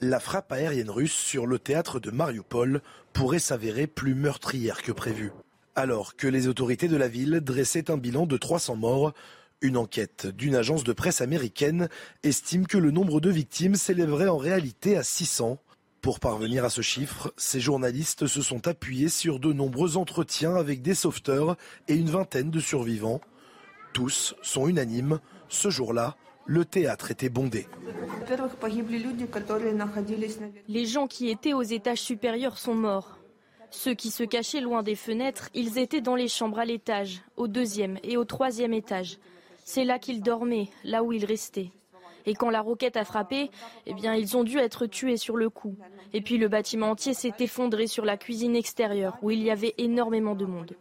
La 0.00 0.18
frappe 0.18 0.50
aérienne 0.50 0.90
russe 0.90 1.14
sur 1.14 1.46
le 1.46 1.60
théâtre 1.60 2.00
de 2.00 2.10
Mariupol 2.10 2.82
pourrait 3.12 3.38
s'avérer 3.38 3.86
plus 3.86 4.16
meurtrière 4.16 4.82
que 4.82 4.90
prévu. 4.90 5.30
Alors 5.76 6.16
que 6.16 6.26
les 6.26 6.48
autorités 6.48 6.88
de 6.88 6.96
la 6.96 7.06
ville 7.06 7.38
dressaient 7.42 7.92
un 7.92 7.96
bilan 7.96 8.26
de 8.26 8.36
300 8.36 8.74
morts, 8.74 9.14
une 9.60 9.76
enquête 9.76 10.26
d'une 10.26 10.54
agence 10.54 10.84
de 10.84 10.92
presse 10.92 11.20
américaine 11.20 11.88
estime 12.22 12.66
que 12.66 12.78
le 12.78 12.90
nombre 12.90 13.20
de 13.20 13.30
victimes 13.30 13.74
s'élèverait 13.74 14.28
en 14.28 14.36
réalité 14.36 14.96
à 14.96 15.02
600. 15.02 15.58
Pour 16.00 16.20
parvenir 16.20 16.64
à 16.64 16.70
ce 16.70 16.80
chiffre, 16.80 17.32
ces 17.36 17.58
journalistes 17.58 18.28
se 18.28 18.40
sont 18.40 18.68
appuyés 18.68 19.08
sur 19.08 19.40
de 19.40 19.52
nombreux 19.52 19.96
entretiens 19.96 20.54
avec 20.54 20.80
des 20.80 20.94
sauveteurs 20.94 21.56
et 21.88 21.94
une 21.94 22.10
vingtaine 22.10 22.50
de 22.50 22.60
survivants. 22.60 23.20
Tous 23.92 24.36
sont 24.42 24.68
unanimes. 24.68 25.18
Ce 25.48 25.70
jour-là, 25.70 26.16
le 26.46 26.64
théâtre 26.64 27.10
était 27.10 27.28
bondé. 27.28 27.66
Les 30.68 30.86
gens 30.86 31.06
qui 31.08 31.30
étaient 31.30 31.52
aux 31.52 31.62
étages 31.62 32.00
supérieurs 32.00 32.58
sont 32.58 32.74
morts. 32.74 33.18
Ceux 33.70 33.94
qui 33.94 34.10
se 34.10 34.22
cachaient 34.22 34.60
loin 34.60 34.82
des 34.82 34.94
fenêtres, 34.94 35.50
ils 35.52 35.78
étaient 35.78 36.00
dans 36.00 36.14
les 36.14 36.28
chambres 36.28 36.60
à 36.60 36.64
l'étage, 36.64 37.22
au 37.36 37.48
deuxième 37.48 37.98
et 38.02 38.16
au 38.16 38.24
troisième 38.24 38.72
étage. 38.72 39.18
C'est 39.70 39.84
là 39.84 39.98
qu'ils 39.98 40.22
dormaient, 40.22 40.70
là 40.82 41.02
où 41.04 41.12
ils 41.12 41.26
restaient. 41.26 41.72
Et 42.24 42.32
quand 42.32 42.48
la 42.48 42.62
roquette 42.62 42.96
a 42.96 43.04
frappé, 43.04 43.50
eh 43.84 43.92
bien, 43.92 44.14
ils 44.14 44.34
ont 44.34 44.42
dû 44.42 44.56
être 44.56 44.86
tués 44.86 45.18
sur 45.18 45.36
le 45.36 45.50
coup. 45.50 45.76
Et 46.14 46.22
puis 46.22 46.38
le 46.38 46.48
bâtiment 46.48 46.92
entier 46.92 47.12
s'est 47.12 47.34
effondré 47.38 47.86
sur 47.86 48.06
la 48.06 48.16
cuisine 48.16 48.56
extérieure, 48.56 49.18
où 49.20 49.30
il 49.30 49.42
y 49.42 49.50
avait 49.50 49.74
énormément 49.76 50.34
de 50.34 50.46
monde. 50.46 50.74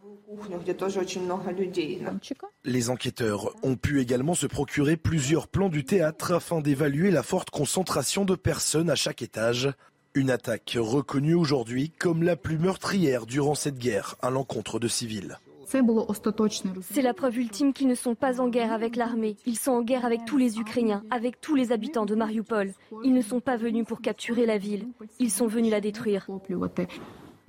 Les 2.64 2.90
enquêteurs 2.90 3.54
ont 3.62 3.76
pu 3.76 4.00
également 4.00 4.36
se 4.36 4.48
procurer 4.48 4.96
plusieurs 4.96 5.50
plans 5.50 5.68
du 5.68 5.84
théâtre 5.84 6.32
afin 6.32 6.62
d'évaluer 6.62 7.12
la 7.12 7.24
forte 7.24 7.50
concentration 7.50 8.24
de 8.24 8.36
personnes 8.36 8.90
à 8.90 8.96
chaque 8.96 9.22
étage. 9.22 9.70
Une 10.14 10.32
attaque 10.32 10.78
reconnue 10.80 11.36
aujourd'hui 11.36 11.90
comme 11.90 12.24
la 12.24 12.38
plus 12.38 12.58
meurtrière 12.58 13.26
durant 13.26 13.54
cette 13.54 13.80
guerre 13.80 14.16
à 14.22 14.30
l'encontre 14.30 14.80
de 14.80 14.88
civils. 14.88 15.40
C'est 15.68 17.02
la 17.02 17.14
preuve 17.14 17.38
ultime 17.38 17.74
qu'ils 17.74 17.88
ne 17.88 17.96
sont 17.96 18.16
pas 18.16 18.40
en 18.40 18.48
guerre 18.48 18.72
avec 18.72 18.96
l'armée. 18.96 19.36
Ils 19.46 19.58
sont 19.58 19.72
en 19.72 19.82
guerre 19.82 20.06
avec 20.06 20.24
tous 20.26 20.38
les 20.38 20.60
Ukrainiens, 20.60 21.04
avec 21.12 21.42
tous 21.42 21.56
les 21.56 21.74
habitants 21.74 22.06
de 22.06 22.16
Mariupol. 22.16 22.74
Ils 23.04 23.14
ne 23.14 23.22
sont 23.22 23.42
pas 23.42 23.58
venus 23.58 23.86
pour 23.86 24.00
capturer 24.02 24.46
la 24.46 24.58
ville. 24.58 24.88
Ils 25.20 25.32
sont 25.32 25.48
venus 25.48 25.72
la 25.72 25.82
détruire. 25.82 26.28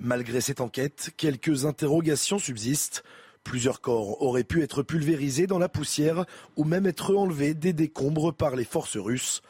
Malgré 0.00 0.40
cette 0.40 0.60
enquête, 0.60 1.10
quelques 1.16 1.64
interrogations 1.64 2.38
subsistent. 2.38 3.04
Plusieurs 3.44 3.80
corps 3.80 4.20
auraient 4.20 4.44
pu 4.44 4.62
être 4.62 4.82
pulvérisés 4.82 5.46
dans 5.46 5.58
la 5.58 5.68
poussière 5.68 6.26
ou 6.56 6.64
même 6.64 6.86
être 6.86 7.14
enlevés 7.14 7.54
des 7.54 7.72
décombres 7.72 8.34
par 8.34 8.56
les 8.56 8.64
forces 8.64 8.96
russes. 8.96 9.42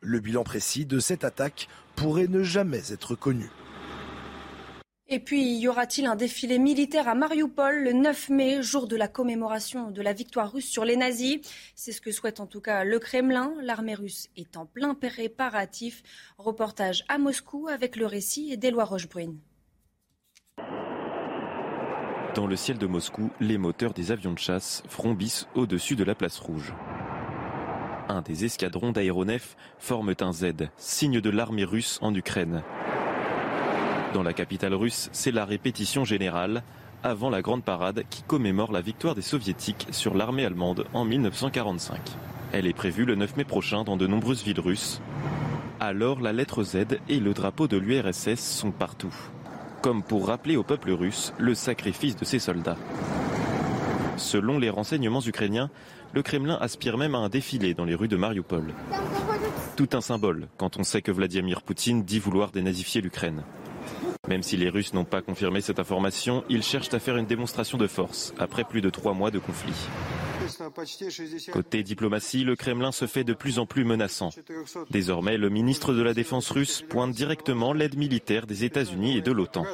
Le 0.00 0.20
bilan 0.20 0.44
précis 0.44 0.86
de 0.86 0.98
cette 0.98 1.24
attaque 1.24 1.68
pourrait 1.94 2.28
ne 2.28 2.42
jamais 2.42 2.90
être 2.90 3.14
connu. 3.14 3.50
Et 5.06 5.18
puis, 5.18 5.58
y 5.58 5.68
aura-t-il 5.68 6.06
un 6.06 6.16
défilé 6.16 6.58
militaire 6.58 7.08
à 7.08 7.14
Mariupol 7.14 7.84
le 7.84 7.92
9 7.92 8.30
mai, 8.30 8.62
jour 8.62 8.88
de 8.88 8.96
la 8.96 9.06
commémoration 9.06 9.90
de 9.90 10.00
la 10.00 10.14
victoire 10.14 10.50
russe 10.50 10.68
sur 10.68 10.86
les 10.86 10.96
nazis? 10.96 11.40
C'est 11.74 11.92
ce 11.92 12.00
que 12.00 12.10
souhaite 12.10 12.40
en 12.40 12.46
tout 12.46 12.62
cas 12.62 12.84
le 12.84 12.98
Kremlin. 12.98 13.52
L'armée 13.60 13.94
russe 13.94 14.30
est 14.36 14.56
en 14.56 14.64
plein 14.64 14.94
préparatif. 14.94 16.02
Reportage 16.38 17.04
à 17.08 17.18
Moscou 17.18 17.68
avec 17.68 17.96
le 17.96 18.06
récit 18.06 18.56
d'Éloi 18.56 18.84
Rochebrune. 18.84 19.38
Dans 22.34 22.46
le 22.46 22.56
ciel 22.56 22.78
de 22.78 22.86
Moscou, 22.86 23.30
les 23.40 23.58
moteurs 23.58 23.92
des 23.92 24.10
avions 24.10 24.32
de 24.32 24.38
chasse 24.38 24.82
frombissent 24.88 25.46
au-dessus 25.54 25.96
de 25.96 26.04
la 26.04 26.14
place 26.14 26.38
rouge. 26.38 26.72
Un 28.08 28.22
des 28.22 28.46
escadrons 28.46 28.92
d'aéronefs 28.92 29.54
forment 29.78 30.14
un 30.20 30.32
Z, 30.32 30.52
signe 30.78 31.20
de 31.20 31.30
l'armée 31.30 31.64
russe 31.64 31.98
en 32.00 32.14
Ukraine. 32.14 32.62
Dans 34.14 34.22
la 34.22 34.32
capitale 34.32 34.74
russe, 34.74 35.10
c'est 35.10 35.32
la 35.32 35.44
répétition 35.44 36.04
générale 36.04 36.62
avant 37.02 37.30
la 37.30 37.42
grande 37.42 37.64
parade 37.64 38.04
qui 38.10 38.22
commémore 38.22 38.70
la 38.70 38.80
victoire 38.80 39.16
des 39.16 39.22
soviétiques 39.22 39.88
sur 39.90 40.14
l'armée 40.14 40.44
allemande 40.44 40.86
en 40.94 41.04
1945. 41.04 41.98
Elle 42.52 42.68
est 42.68 42.74
prévue 42.74 43.06
le 43.06 43.16
9 43.16 43.36
mai 43.38 43.44
prochain 43.44 43.82
dans 43.82 43.96
de 43.96 44.06
nombreuses 44.06 44.44
villes 44.44 44.60
russes. 44.60 45.00
Alors 45.80 46.20
la 46.20 46.32
lettre 46.32 46.62
Z 46.62 47.00
et 47.08 47.18
le 47.18 47.34
drapeau 47.34 47.66
de 47.66 47.76
l'URSS 47.76 48.38
sont 48.38 48.70
partout, 48.70 49.12
comme 49.82 50.04
pour 50.04 50.28
rappeler 50.28 50.54
au 50.54 50.62
peuple 50.62 50.92
russe 50.92 51.32
le 51.36 51.56
sacrifice 51.56 52.14
de 52.14 52.24
ses 52.24 52.38
soldats. 52.38 52.78
Selon 54.16 54.60
les 54.60 54.70
renseignements 54.70 55.26
ukrainiens, 55.26 55.70
le 56.12 56.22
Kremlin 56.22 56.56
aspire 56.60 56.98
même 56.98 57.16
à 57.16 57.18
un 57.18 57.28
défilé 57.28 57.74
dans 57.74 57.84
les 57.84 57.96
rues 57.96 58.06
de 58.06 58.16
Mariupol. 58.16 58.74
Tout 59.74 59.88
un 59.92 60.00
symbole 60.00 60.46
quand 60.56 60.76
on 60.76 60.84
sait 60.84 61.02
que 61.02 61.10
Vladimir 61.10 61.62
Poutine 61.62 62.04
dit 62.04 62.20
vouloir 62.20 62.52
dénazifier 62.52 63.00
l'Ukraine. 63.00 63.42
Même 64.28 64.42
si 64.42 64.56
les 64.56 64.70
Russes 64.70 64.94
n'ont 64.94 65.04
pas 65.04 65.22
confirmé 65.22 65.60
cette 65.60 65.78
information, 65.78 66.44
ils 66.48 66.62
cherchent 66.62 66.94
à 66.94 66.98
faire 66.98 67.16
une 67.16 67.26
démonstration 67.26 67.78
de 67.78 67.86
force 67.86 68.32
après 68.38 68.64
plus 68.64 68.80
de 68.80 68.90
trois 68.90 69.12
mois 69.12 69.30
de 69.30 69.38
conflit. 69.38 69.74
Côté 71.52 71.82
diplomatie, 71.82 72.44
le 72.44 72.56
Kremlin 72.56 72.92
se 72.92 73.06
fait 73.06 73.24
de 73.24 73.34
plus 73.34 73.58
en 73.58 73.66
plus 73.66 73.84
menaçant. 73.84 74.30
Désormais, 74.90 75.36
le 75.36 75.48
ministre 75.48 75.94
de 75.94 76.02
la 76.02 76.14
Défense 76.14 76.50
russe 76.50 76.82
pointe 76.88 77.12
directement 77.12 77.72
l'aide 77.72 77.96
militaire 77.96 78.46
des 78.46 78.64
États-Unis 78.64 79.18
et 79.18 79.22
de 79.22 79.32
l'OTAN. 79.32 79.64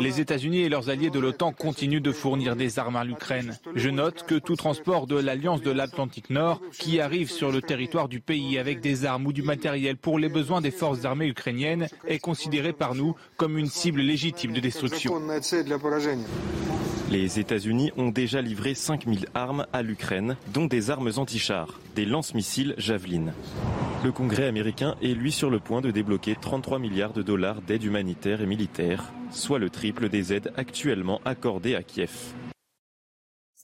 Les 0.00 0.20
États-Unis 0.20 0.60
et 0.60 0.68
leurs 0.68 0.90
alliés 0.90 1.10
de 1.10 1.18
l'OTAN 1.18 1.52
continuent 1.52 2.00
de 2.00 2.12
fournir 2.12 2.56
des 2.56 2.78
armes 2.78 2.96
à 2.96 3.04
l'Ukraine. 3.04 3.58
Je 3.74 3.88
note 3.88 4.24
que 4.26 4.34
tout 4.36 4.56
transport 4.56 5.06
de 5.06 5.16
l'Alliance 5.16 5.62
de 5.62 5.70
l'Atlantique 5.70 6.30
Nord 6.30 6.60
qui 6.72 7.00
arrive 7.00 7.30
sur 7.30 7.50
le 7.50 7.62
territoire 7.62 8.08
du 8.08 8.20
pays 8.20 8.58
avec 8.58 8.80
des 8.80 9.04
armes 9.04 9.26
ou 9.26 9.32
du 9.32 9.42
matériel 9.42 9.96
pour 9.96 10.18
les 10.18 10.28
besoins 10.28 10.60
des 10.60 10.70
forces 10.70 11.04
armées 11.04 11.26
ukrainiennes 11.26 11.88
est 12.06 12.18
considéré 12.18 12.72
par 12.72 12.94
nous 12.94 13.14
comme 13.36 13.58
une 13.58 13.66
cible 13.66 14.00
légitime 14.00 14.52
de 14.52 14.60
destruction. 14.60 15.20
Les 17.10 17.38
États-Unis 17.38 17.92
ont 17.98 18.08
déjà 18.08 18.40
livré 18.40 18.74
5000 18.74 19.26
armes 19.34 19.66
à 19.72 19.82
l'Ukraine, 19.82 20.36
dont 20.54 20.64
des 20.64 20.90
armes 20.90 21.10
anti-chars, 21.16 21.78
des 21.94 22.06
lance-missiles 22.06 22.74
Javelin. 22.78 23.34
Le 24.04 24.10
Congrès 24.10 24.48
américain 24.48 24.96
est 25.00 25.14
lui 25.14 25.30
sur 25.30 25.48
le 25.48 25.60
point 25.60 25.80
de 25.80 25.92
débloquer 25.92 26.34
33 26.34 26.80
milliards 26.80 27.12
de 27.12 27.22
dollars 27.22 27.62
d'aide 27.62 27.84
humanitaire 27.84 28.40
et 28.42 28.46
militaire, 28.46 29.12
soit 29.30 29.60
le 29.60 29.70
triple 29.70 30.08
des 30.08 30.32
aides 30.32 30.52
actuellement 30.56 31.20
accordées 31.24 31.76
à 31.76 31.84
Kiev. 31.84 32.34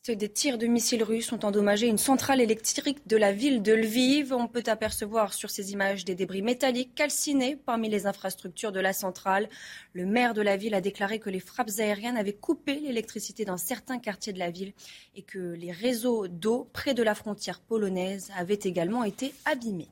Des 0.07 0.29
tirs 0.29 0.57
de 0.57 0.67
missiles 0.67 1.03
russes 1.03 1.33
ont 1.33 1.45
endommagé 1.45 1.87
une 1.87 1.99
centrale 1.99 2.41
électrique 2.41 3.07
de 3.07 3.17
la 3.17 3.33
ville 3.33 3.63
de 3.63 3.75
Lviv. 3.75 4.33
On 4.33 4.47
peut 4.47 4.63
apercevoir 4.67 5.35
sur 5.35 5.51
ces 5.51 5.73
images 5.73 6.05
des 6.07 6.15
débris 6.15 6.41
métalliques 6.41 6.95
calcinés 6.95 7.57
parmi 7.57 7.91
les 7.91 8.07
infrastructures 8.07 8.73
de 8.73 8.81
la 8.81 8.95
centrale. 8.95 9.51
Le 9.93 10.07
maire 10.07 10.33
de 10.33 10.41
la 10.41 10.57
ville 10.57 10.75
a 10.75 10.81
déclaré 10.81 11.19
que 11.19 11.29
les 11.29 11.41
frappes 11.41 11.73
aériennes 11.79 12.17
avaient 12.17 12.33
coupé 12.33 12.81
l'électricité 12.81 13.45
dans 13.45 13.59
certains 13.59 13.99
quartiers 13.99 14.33
de 14.33 14.39
la 14.39 14.51
ville 14.51 14.73
et 15.15 15.23
que 15.23 15.39
les 15.39 15.73
réseaux 15.73 16.27
d'eau 16.29 16.71
près 16.73 16.95
de 16.95 17.03
la 17.03 17.17
frontière 17.17 17.61
polonaise 17.61 18.31
avaient 18.35 18.61
également 18.63 19.05
été 19.05 19.35
abîmés. 19.45 19.89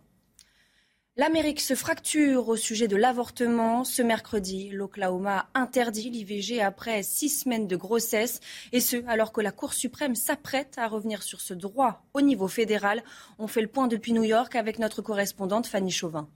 L'Amérique 1.18 1.62
se 1.62 1.74
fracture 1.74 2.46
au 2.50 2.56
sujet 2.56 2.88
de 2.88 2.96
l'avortement. 2.96 3.84
Ce 3.84 4.02
mercredi, 4.02 4.68
l'Oklahoma 4.68 5.48
interdit 5.54 6.10
l'IVG 6.10 6.60
après 6.60 7.02
six 7.02 7.30
semaines 7.30 7.66
de 7.66 7.74
grossesse, 7.74 8.40
et 8.72 8.80
ce, 8.80 8.98
alors 9.08 9.32
que 9.32 9.40
la 9.40 9.50
Cour 9.50 9.72
suprême 9.72 10.14
s'apprête 10.14 10.74
à 10.76 10.88
revenir 10.88 11.22
sur 11.22 11.40
ce 11.40 11.54
droit 11.54 12.02
au 12.12 12.20
niveau 12.20 12.48
fédéral. 12.48 13.02
On 13.38 13.46
fait 13.46 13.62
le 13.62 13.68
point 13.68 13.88
depuis 13.88 14.12
New 14.12 14.24
York 14.24 14.56
avec 14.56 14.78
notre 14.78 15.00
correspondante 15.00 15.66
Fanny 15.66 15.90
Chauvin. 15.90 16.28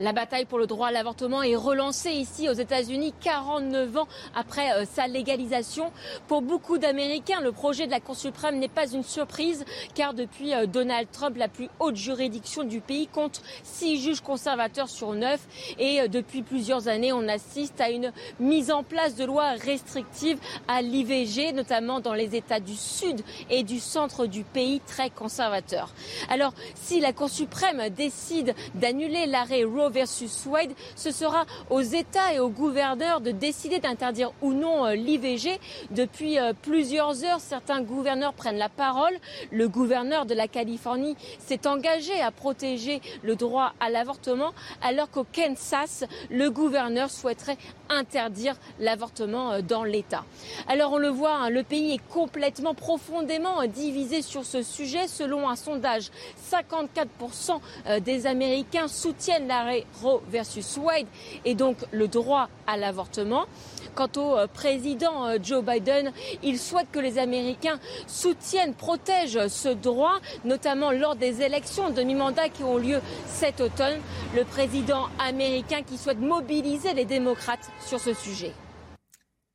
La 0.00 0.12
bataille 0.12 0.44
pour 0.44 0.58
le 0.58 0.66
droit 0.66 0.88
à 0.88 0.90
l'avortement 0.90 1.44
est 1.44 1.54
relancée 1.54 2.10
ici 2.10 2.48
aux 2.48 2.52
États-Unis 2.52 3.14
49 3.20 3.96
ans 3.96 4.08
après 4.34 4.72
euh, 4.72 4.84
sa 4.92 5.06
légalisation. 5.06 5.92
Pour 6.26 6.42
beaucoup 6.42 6.78
d'Américains, 6.78 7.40
le 7.40 7.52
projet 7.52 7.86
de 7.86 7.92
la 7.92 8.00
Cour 8.00 8.16
suprême 8.16 8.58
n'est 8.58 8.66
pas 8.66 8.90
une 8.90 9.04
surprise 9.04 9.64
car 9.94 10.12
depuis 10.12 10.52
euh, 10.52 10.66
Donald 10.66 11.06
Trump, 11.12 11.36
la 11.36 11.46
plus 11.46 11.68
haute 11.78 11.94
juridiction 11.94 12.64
du 12.64 12.80
pays 12.80 13.06
compte 13.06 13.40
six 13.62 14.02
juges 14.02 14.20
conservateurs 14.20 14.88
sur 14.88 15.12
neuf 15.12 15.46
et 15.78 16.00
euh, 16.00 16.08
depuis 16.08 16.42
plusieurs 16.42 16.88
années, 16.88 17.12
on 17.12 17.28
assiste 17.28 17.80
à 17.80 17.90
une 17.90 18.10
mise 18.40 18.72
en 18.72 18.82
place 18.82 19.14
de 19.14 19.24
lois 19.24 19.52
restrictives 19.52 20.40
à 20.66 20.82
l'IVG, 20.82 21.52
notamment 21.52 22.00
dans 22.00 22.14
les 22.14 22.34
États 22.34 22.58
du 22.58 22.74
sud 22.74 23.20
et 23.48 23.62
du 23.62 23.78
centre 23.78 24.26
du 24.26 24.42
pays 24.42 24.80
très 24.80 25.10
conservateurs. 25.10 25.94
Alors, 26.30 26.52
si 26.74 26.98
la 26.98 27.12
Cour 27.12 27.30
suprême 27.30 27.90
décide 27.90 28.56
d'annuler 28.74 29.26
l'arrêt 29.26 29.62
Versus 29.90 30.46
Wade, 30.46 30.72
ce 30.96 31.10
sera 31.10 31.44
aux 31.70 31.80
États 31.80 32.32
et 32.34 32.40
aux 32.40 32.48
gouverneurs 32.48 33.20
de 33.20 33.30
décider 33.30 33.78
d'interdire 33.78 34.32
ou 34.42 34.52
non 34.52 34.86
euh, 34.86 34.94
l'IVG. 34.94 35.58
Depuis 35.90 36.38
euh, 36.38 36.52
plusieurs 36.62 37.24
heures, 37.24 37.40
certains 37.40 37.82
gouverneurs 37.82 38.32
prennent 38.34 38.58
la 38.58 38.68
parole. 38.68 39.14
Le 39.50 39.68
gouverneur 39.68 40.26
de 40.26 40.34
la 40.34 40.48
Californie 40.48 41.16
s'est 41.38 41.66
engagé 41.66 42.20
à 42.20 42.30
protéger 42.30 43.00
le 43.22 43.36
droit 43.36 43.72
à 43.80 43.90
l'avortement, 43.90 44.52
alors 44.82 45.10
qu'au 45.10 45.24
Kansas, 45.24 46.04
le 46.30 46.50
gouverneur 46.50 47.10
souhaiterait 47.10 47.58
interdire 47.88 48.56
l'avortement 48.80 49.52
euh, 49.52 49.60
dans 49.60 49.84
l'État. 49.84 50.24
Alors 50.68 50.92
on 50.92 50.98
le 50.98 51.08
voit, 51.08 51.34
hein, 51.34 51.50
le 51.50 51.62
pays 51.62 51.94
est 51.94 52.08
complètement 52.08 52.74
profondément 52.74 53.64
divisé 53.66 54.22
sur 54.22 54.44
ce 54.44 54.62
sujet. 54.62 55.06
Selon 55.08 55.48
un 55.48 55.56
sondage, 55.56 56.10
54% 56.50 58.00
des 58.00 58.26
Américains 58.26 58.88
soutiennent 58.88 59.46
Roe 60.02 60.20
versus 60.28 60.76
Wade 60.76 61.06
et 61.44 61.54
donc 61.54 61.76
le 61.90 62.08
droit 62.08 62.48
à 62.66 62.76
l'avortement. 62.76 63.46
Quant 63.94 64.08
au 64.16 64.36
euh, 64.36 64.46
président 64.46 65.26
euh, 65.26 65.38
Joe 65.42 65.64
Biden, 65.64 66.12
il 66.42 66.58
souhaite 66.58 66.90
que 66.90 66.98
les 66.98 67.18
Américains 67.18 67.78
soutiennent, 68.06 68.74
protègent 68.74 69.48
ce 69.48 69.68
droit, 69.68 70.18
notamment 70.44 70.90
lors 70.90 71.16
des 71.16 71.42
élections 71.42 71.90
de 71.90 72.02
mi-mandat 72.02 72.48
qui 72.48 72.64
ont 72.64 72.78
lieu 72.78 73.00
cet 73.26 73.60
automne. 73.60 73.98
Le 74.34 74.44
président 74.44 75.06
américain 75.18 75.82
qui 75.82 75.96
souhaite 75.96 76.20
mobiliser 76.20 76.92
les 76.94 77.04
démocrates 77.04 77.70
sur 77.86 78.00
ce 78.00 78.14
sujet. 78.14 78.52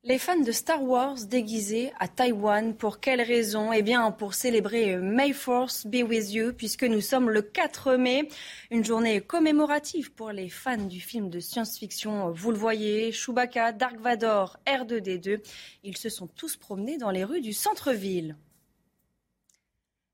Les 0.02 0.18
fans 0.18 0.40
de 0.40 0.50
Star 0.50 0.82
Wars 0.82 1.26
déguisés 1.26 1.92
à 1.98 2.08
Taïwan, 2.08 2.74
pour 2.74 3.00
quelle 3.00 3.20
raison? 3.20 3.70
Eh 3.70 3.82
bien, 3.82 4.10
pour 4.12 4.32
célébrer 4.32 4.96
May 4.96 5.34
Force 5.34 5.86
Be 5.86 5.96
With 5.96 6.32
You, 6.32 6.54
puisque 6.54 6.84
nous 6.84 7.02
sommes 7.02 7.28
le 7.28 7.42
4 7.42 7.96
mai, 7.96 8.26
une 8.70 8.82
journée 8.82 9.20
commémorative 9.20 10.10
pour 10.12 10.32
les 10.32 10.48
fans 10.48 10.78
du 10.78 11.00
film 11.00 11.28
de 11.28 11.38
science-fiction. 11.38 12.30
Vous 12.30 12.50
le 12.50 12.56
voyez, 12.56 13.12
Chewbacca, 13.12 13.72
Dark 13.72 14.00
Vador, 14.00 14.56
R2D2, 14.66 15.42
ils 15.84 15.98
se 15.98 16.08
sont 16.08 16.28
tous 16.28 16.56
promenés 16.56 16.96
dans 16.96 17.10
les 17.10 17.24
rues 17.24 17.42
du 17.42 17.52
centre-ville. 17.52 18.36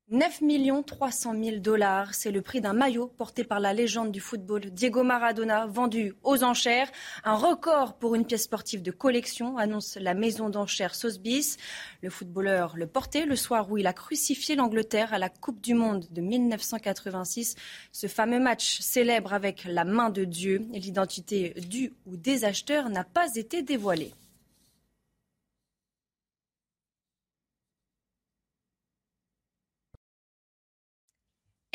9 0.09 0.41
300 0.85 1.33
000 1.43 1.57
dollars, 1.57 2.13
c'est 2.13 2.31
le 2.31 2.41
prix 2.41 2.61
d'un 2.61 2.71
maillot 2.71 3.07
porté 3.17 3.43
par 3.43 3.59
la 3.59 3.73
légende 3.73 4.09
du 4.09 4.21
football 4.21 4.61
Diego 4.71 5.03
Maradona, 5.03 5.65
vendu 5.67 6.13
aux 6.23 6.45
enchères. 6.45 6.89
Un 7.25 7.35
record 7.35 7.97
pour 7.97 8.15
une 8.15 8.25
pièce 8.25 8.43
sportive 8.43 8.81
de 8.81 8.91
collection, 8.91 9.57
annonce 9.57 9.97
la 9.97 10.13
maison 10.13 10.49
d'enchères 10.49 10.95
Sotheby's. 10.95 11.57
Le 12.01 12.09
footballeur 12.09 12.77
le 12.77 12.87
portait 12.87 13.25
le 13.25 13.35
soir 13.35 13.69
où 13.69 13.77
il 13.77 13.85
a 13.85 13.91
crucifié 13.91 14.55
l'Angleterre 14.55 15.13
à 15.13 15.17
la 15.17 15.27
Coupe 15.27 15.59
du 15.59 15.73
Monde 15.73 16.07
de 16.09 16.21
1986. 16.21 17.55
Ce 17.91 18.07
fameux 18.07 18.39
match 18.39 18.79
célèbre 18.79 19.33
avec 19.33 19.65
la 19.65 19.83
main 19.83 20.09
de 20.09 20.23
Dieu. 20.23 20.61
L'identité 20.71 21.53
du 21.67 21.91
ou 22.05 22.15
des 22.15 22.45
acheteurs 22.45 22.89
n'a 22.89 23.03
pas 23.03 23.35
été 23.35 23.61
dévoilée. 23.61 24.13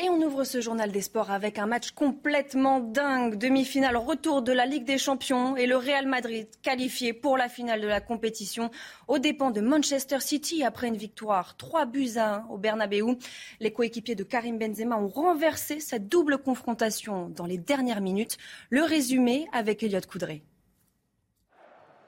Et 0.03 0.09
on 0.09 0.21
ouvre 0.21 0.43
ce 0.43 0.59
journal 0.59 0.91
des 0.91 1.01
sports 1.01 1.31
avec 1.31 1.57
un 1.57 1.65
match 1.65 1.91
complètement 1.91 2.81
dingue. 2.81 3.37
Demi-finale, 3.37 3.95
retour 3.95 4.41
de 4.41 4.51
la 4.51 4.65
Ligue 4.65 4.83
des 4.83 4.97
Champions 4.97 5.55
et 5.55 5.65
le 5.65 5.77
Real 5.77 6.07
Madrid 6.07 6.49
qualifié 6.61 7.13
pour 7.13 7.37
la 7.37 7.47
finale 7.47 7.79
de 7.79 7.87
la 7.87 8.01
compétition 8.01 8.69
aux 9.07 9.17
dépens 9.17 9.51
de 9.51 9.61
Manchester 9.61 10.19
City 10.19 10.65
après 10.65 10.89
une 10.89 10.97
victoire 10.97 11.55
3 11.55 11.85
buts 11.85 12.17
à 12.17 12.35
1 12.35 12.47
au 12.49 12.57
Bernabeu. 12.57 13.17
Les 13.61 13.71
coéquipiers 13.71 14.15
de 14.15 14.25
Karim 14.25 14.59
Benzema 14.59 14.97
ont 14.97 15.07
renversé 15.07 15.79
cette 15.79 16.09
double 16.09 16.37
confrontation 16.37 17.29
dans 17.29 17.45
les 17.45 17.57
dernières 17.57 18.01
minutes. 18.01 18.37
Le 18.71 18.83
résumé 18.83 19.47
avec 19.53 19.83
Elliot 19.83 20.01
Coudray. 20.05 20.43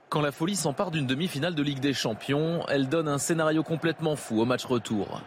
Quand 0.10 0.20
la 0.20 0.34
folie 0.34 0.58
s'empare 0.58 0.92
d'une 0.92 1.08
demi-finale 1.08 1.56
de 1.56 1.64
Ligue 1.64 1.80
des 1.80 1.94
Champions, 1.94 2.66
elle 2.68 2.90
donne 2.90 3.08
un 3.08 3.20
scénario 3.20 3.64
complètement 3.64 4.18
fou 4.18 4.42
au 4.42 4.46
match 4.46 4.66
retour. 4.66 5.22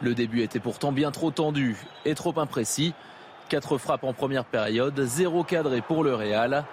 Le 0.00 0.14
début 0.14 0.42
était 0.42 0.60
pourtant 0.60 0.92
bien 0.92 1.10
trop 1.10 1.30
tendu 1.30 1.76
et 2.04 2.14
trop 2.14 2.38
imprécis. 2.38 2.94
Quatre 3.48 3.78
frappes 3.78 4.04
en 4.04 4.12
première 4.12 4.44
période, 4.44 5.00
zéro 5.00 5.42
cadré 5.42 5.80
pour 5.80 6.04
le 6.04 6.14
Real. 6.14 6.64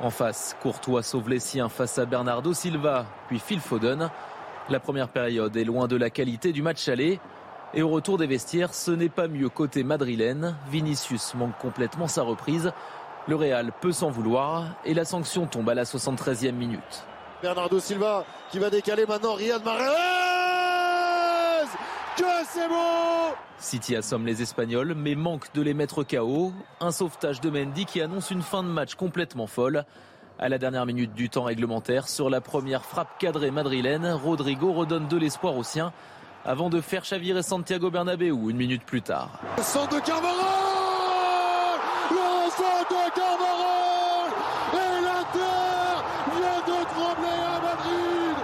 En 0.00 0.10
face, 0.10 0.56
Courtois 0.62 1.02
sauve 1.02 1.28
les 1.28 1.40
siens 1.40 1.68
face 1.68 1.98
à 1.98 2.04
Bernardo 2.04 2.52
Silva, 2.52 3.06
puis 3.26 3.40
Phil 3.40 3.58
Foden. 3.58 4.10
La 4.68 4.78
première 4.78 5.08
période 5.08 5.56
est 5.56 5.64
loin 5.64 5.88
de 5.88 5.96
la 5.96 6.10
qualité 6.10 6.52
du 6.52 6.62
match 6.62 6.88
aller. 6.88 7.18
Et 7.74 7.82
au 7.82 7.88
retour 7.88 8.16
des 8.16 8.26
vestiaires, 8.26 8.74
ce 8.74 8.92
n'est 8.92 9.08
pas 9.08 9.26
mieux 9.26 9.48
côté 9.48 9.82
madrilène. 9.82 10.56
Vinicius 10.70 11.34
manque 11.34 11.58
complètement 11.58 12.06
sa 12.06 12.22
reprise. 12.22 12.72
Le 13.26 13.34
Real 13.34 13.72
peut 13.80 13.92
s'en 13.92 14.10
vouloir 14.10 14.66
et 14.84 14.94
la 14.94 15.04
sanction 15.04 15.46
tombe 15.46 15.68
à 15.68 15.74
la 15.74 15.84
73e 15.84 16.52
minute. 16.52 17.04
Bernardo 17.42 17.80
Silva 17.80 18.24
qui 18.50 18.58
va 18.58 18.70
décaler 18.70 19.04
maintenant 19.06 19.34
Riyad 19.34 19.64
Mahrez 19.64 20.27
que 22.18 22.46
c'est 22.48 22.68
beau 22.68 23.34
City 23.58 23.96
assomme 23.96 24.26
les 24.26 24.42
Espagnols, 24.42 24.94
mais 24.94 25.14
manque 25.14 25.52
de 25.54 25.62
les 25.62 25.74
mettre 25.74 26.04
KO. 26.04 26.52
Un 26.80 26.92
sauvetage 26.92 27.40
de 27.40 27.50
Mendy 27.50 27.86
qui 27.86 28.00
annonce 28.00 28.30
une 28.30 28.42
fin 28.42 28.62
de 28.62 28.68
match 28.68 28.94
complètement 28.94 29.46
folle. 29.46 29.84
À 30.38 30.48
la 30.48 30.58
dernière 30.58 30.86
minute 30.86 31.14
du 31.14 31.28
temps 31.28 31.42
réglementaire, 31.44 32.08
sur 32.08 32.30
la 32.30 32.40
première 32.40 32.84
frappe 32.84 33.18
cadrée 33.18 33.50
madrilène, 33.50 34.06
Rodrigo 34.06 34.72
redonne 34.72 35.08
de 35.08 35.16
l'espoir 35.16 35.56
aux 35.56 35.64
siens 35.64 35.92
avant 36.44 36.70
de 36.70 36.80
faire 36.80 37.04
chavirer 37.04 37.42
Santiago 37.42 37.90
Bernabéu 37.90 38.32
une 38.48 38.56
minute 38.56 38.84
plus 38.84 39.02
tard. 39.02 39.30
Le 39.56 39.62
centre 39.62 39.96
de 39.96 40.00
Carvajal 40.00 40.34
Le 42.10 42.50
centre 42.50 42.88
de 42.88 43.14
Carvajal 43.14 44.30
Et 44.74 45.04
l'Inter 45.04 46.04
vient 46.36 46.74
de 46.74 46.84
trembler 46.84 47.38
à 47.44 47.60
Madrid 47.60 48.36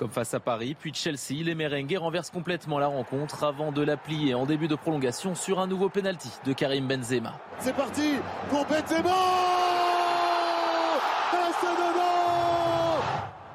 comme 0.00 0.10
face 0.10 0.32
à 0.32 0.40
Paris, 0.40 0.74
puis 0.80 0.94
Chelsea, 0.94 1.44
les 1.44 1.54
merengues 1.54 1.98
renversent 2.00 2.30
complètement 2.30 2.78
la 2.78 2.86
rencontre 2.86 3.44
avant 3.44 3.70
de 3.70 3.82
la 3.82 3.98
plier 3.98 4.32
en 4.32 4.46
début 4.46 4.66
de 4.66 4.74
prolongation 4.74 5.34
sur 5.34 5.60
un 5.60 5.66
nouveau 5.66 5.90
penalty 5.90 6.30
de 6.46 6.54
Karim 6.54 6.88
Benzema. 6.88 7.38
C'est 7.58 7.76
parti 7.76 8.14
pour 8.48 8.64
Benzema 8.64 9.10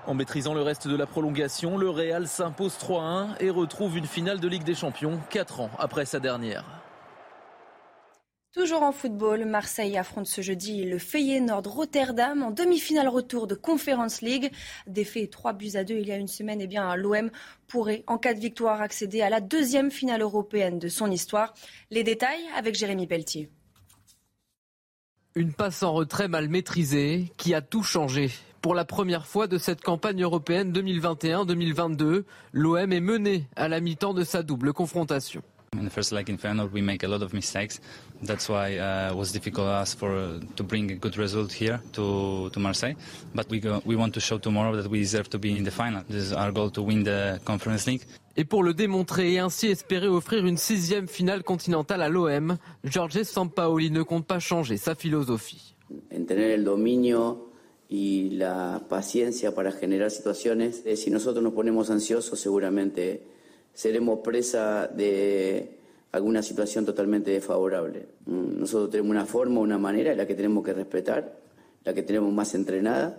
En 0.06 0.14
maîtrisant 0.14 0.54
le 0.54 0.62
reste 0.62 0.88
de 0.88 0.96
la 0.96 1.08
prolongation, 1.08 1.80
le 1.80 1.90
Real 1.90 2.28
s'impose 2.28 2.78
3-1 2.78 3.30
et 3.40 3.50
retrouve 3.50 3.98
une 3.98 4.06
finale 4.06 4.40
de 4.40 4.48
Ligue 4.48 4.64
des 4.64 4.76
Champions 4.76 5.20
4 5.32 5.62
ans 5.62 5.72
après 5.80 6.06
sa 6.06 6.20
dernière. 6.20 6.64
Toujours 8.56 8.84
en 8.84 8.94
football, 8.94 9.44
Marseille 9.44 9.98
affronte 9.98 10.28
ce 10.28 10.40
jeudi 10.40 10.86
le 10.86 10.98
Feyenoord 10.98 11.68
Rotterdam 11.68 12.42
en 12.42 12.52
demi-finale 12.52 13.10
retour 13.10 13.48
de 13.48 13.54
Conference 13.54 14.22
League. 14.22 14.50
Défait 14.88 15.28
3 15.28 15.52
buts 15.52 15.72
à 15.74 15.84
2 15.84 15.96
il 15.96 16.08
y 16.08 16.14
a 16.14 16.16
une 16.16 16.30
semaine, 16.30 16.62
eh 16.62 16.68
bien 16.68 16.96
l'OM 16.96 17.32
pourrait, 17.68 18.06
en 18.08 18.18
cas 18.18 18.34
de 18.34 18.40
victoire, 18.40 18.82
accéder 18.82 19.22
à 19.22 19.30
la 19.30 19.42
deuxième 19.42 19.92
finale 19.92 20.22
européenne 20.22 20.80
de 20.80 20.88
son 20.88 21.12
histoire. 21.12 21.54
Les 21.92 22.06
détails 22.06 22.46
avec 22.56 22.76
Jérémy 22.76 23.08
Pelletier. 23.08 23.50
Une 25.36 25.52
passe 25.52 25.84
en 25.84 25.92
retrait 25.92 26.30
mal 26.30 26.48
maîtrisée 26.48 27.34
qui 27.36 27.54
a 27.54 27.62
tout 27.62 27.84
changé. 27.84 28.32
Pour 28.62 28.74
la 28.74 28.86
première 28.86 29.28
fois 29.28 29.48
de 29.48 29.58
cette 29.58 29.82
campagne 29.82 30.24
européenne 30.24 30.72
2021-2022, 30.72 32.24
l'OM 32.54 32.94
est 32.94 33.02
mené 33.02 33.50
à 33.58 33.68
la 33.68 33.82
mi-temps 33.82 34.14
de 34.14 34.24
sa 34.24 34.44
double 34.44 34.72
confrontation. 34.72 35.44
In 35.78 35.86
the 35.86 35.92
first 35.92 36.12
leg 36.12 36.30
in 36.30 36.38
Feyenoord, 36.38 36.72
we 36.72 36.82
make 36.82 37.04
a 37.04 37.08
lot 37.08 37.22
of 37.22 37.34
mistakes. 37.34 37.80
That's 38.22 38.48
why 38.50 38.78
uh, 38.78 39.12
it 39.12 39.16
was 39.16 39.32
difficult 39.32 39.68
for 39.68 39.74
us 39.74 39.94
for 39.94 40.16
uh, 40.16 40.40
to 40.56 40.64
bring 40.64 40.92
a 40.92 40.96
good 40.96 41.18
result 41.18 41.52
here 41.52 41.80
to, 41.94 42.50
to 42.52 42.60
Marseille. 42.60 42.96
But 43.34 43.50
we 43.50 43.60
go, 43.60 43.82
we 43.86 43.96
want 43.96 44.14
to 44.14 44.20
show 44.20 44.38
tomorrow 44.38 44.76
that 44.76 44.90
we 44.90 45.00
deserve 45.00 45.30
to 45.30 45.40
be 45.40 45.58
in 45.58 45.64
the 45.64 45.72
final. 45.72 46.04
This 46.08 46.24
is 46.24 46.34
our 46.34 46.52
goal 46.52 46.70
to 46.72 46.82
win 46.82 47.04
the 47.04 47.40
Conference 47.46 47.88
League. 47.88 48.04
Et 48.38 48.44
pour 48.44 48.64
le 48.64 48.74
démontrer 48.74 49.34
et 49.34 49.40
ainsi 49.40 49.68
espérer 49.68 50.08
offrir 50.08 50.46
une 50.46 50.58
sixième 50.58 51.08
finale 51.08 51.42
continentale 51.44 52.02
à 52.02 52.10
l'OM, 52.10 52.58
Jorge 52.84 53.24
Sampaoli 53.24 53.92
ne 53.92 54.04
compte 54.04 54.28
pas 54.28 54.40
changer 54.40 54.76
sa 54.78 54.94
philosophie. 54.94 55.76
En 56.12 56.26
tener 56.26 56.52
el 56.52 56.64
dominio 56.66 57.52
y 57.90 58.32
la 58.32 58.82
paciencia 58.90 59.54
para 59.54 59.72
generar 59.72 60.12
situaciones. 60.12 60.82
Eh, 60.86 60.98
si 60.98 61.12
nosotros 61.12 61.44
nos 61.44 61.54
ponemos 61.54 61.90
ansiosos, 61.90 62.40
seguramente 62.40 63.24
seremos 63.76 64.20
presa 64.24 64.88
de 64.88 65.78
alguna 66.12 66.42
situación 66.42 66.86
totalmente 66.86 67.30
desfavorable. 67.32 68.08
Mm, 68.26 68.60
nosotros 68.60 68.90
tenemos 68.90 69.12
una 69.12 69.26
forma, 69.26 69.60
una 69.60 69.78
manera, 69.78 70.16
la 70.16 70.26
que 70.26 70.34
tenemos 70.34 70.64
que 70.64 70.74
respetar, 70.74 71.38
la 71.84 71.94
que 71.94 72.02
tenemos 72.02 72.34
más 72.34 72.56
entrenada. 72.56 73.18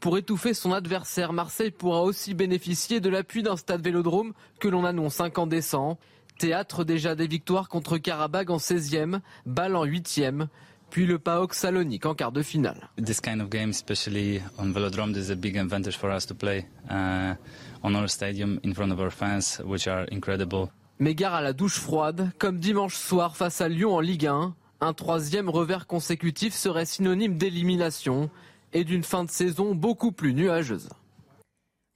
Pour 0.00 0.18
étouffer 0.18 0.54
son 0.54 0.72
adversaire, 0.72 1.32
Marseille 1.32 1.70
pourra 1.70 2.02
aussi 2.02 2.34
bénéficier 2.34 3.00
de 3.00 3.08
l'appui 3.08 3.42
d'un 3.42 3.56
stade 3.56 3.82
vélodrome 3.82 4.32
que 4.58 4.66
l'on 4.66 4.84
annonce 4.84 5.20
incandescent. 5.20 5.98
Théâtre 6.38 6.84
déjà 6.84 7.14
des 7.14 7.28
victoires 7.28 7.68
contre 7.68 7.96
Karabag 7.98 8.50
en 8.50 8.58
16e, 8.58 9.20
Bâle 9.46 9.76
en 9.76 9.86
8e, 9.86 10.48
puis 10.90 11.06
le 11.06 11.18
PAOK 11.18 11.54
Salonique 11.54 12.06
en 12.06 12.14
quart 12.14 12.32
de 12.32 12.42
finale. 12.42 12.88
This 13.04 13.20
kind 13.20 13.40
of 13.40 13.48
game, 13.50 13.70
especially 13.70 14.40
on 14.58 14.72
Velodrome, 14.72 15.14
is 15.16 15.30
a 15.30 15.36
big 15.36 15.56
advantage 15.56 15.96
for 15.96 16.10
us 16.10 16.26
to 16.26 16.34
play. 16.34 16.66
Uh, 16.90 17.34
on 17.82 17.94
our 17.94 18.08
stadium 18.08 18.60
in 18.64 18.72
front 18.72 18.92
of 18.92 19.00
our 19.00 19.10
fans, 19.10 19.60
which 19.64 19.86
are 19.86 20.06
incredible. 20.10 20.68
Mais 20.98 21.14
gare 21.14 21.34
à 21.34 21.42
la 21.42 21.52
douche 21.52 21.78
froide, 21.78 22.30
comme 22.38 22.58
dimanche 22.58 22.94
soir 22.94 23.36
face 23.36 23.60
à 23.60 23.68
Lyon 23.68 23.94
en 23.94 24.00
Ligue 24.00 24.26
1, 24.26 24.54
Un 24.80 24.92
troisième 24.92 25.48
revers 25.48 25.86
consécutif 25.86 26.54
serait 26.54 26.84
synonyme 26.84 27.38
d'élimination 27.38 28.28
et 28.74 28.84
d'une 28.84 29.02
fin 29.02 29.24
de 29.24 29.30
saison 29.30 29.74
beaucoup 29.74 30.12
plus 30.12 30.34
nuageuse. 30.34 30.90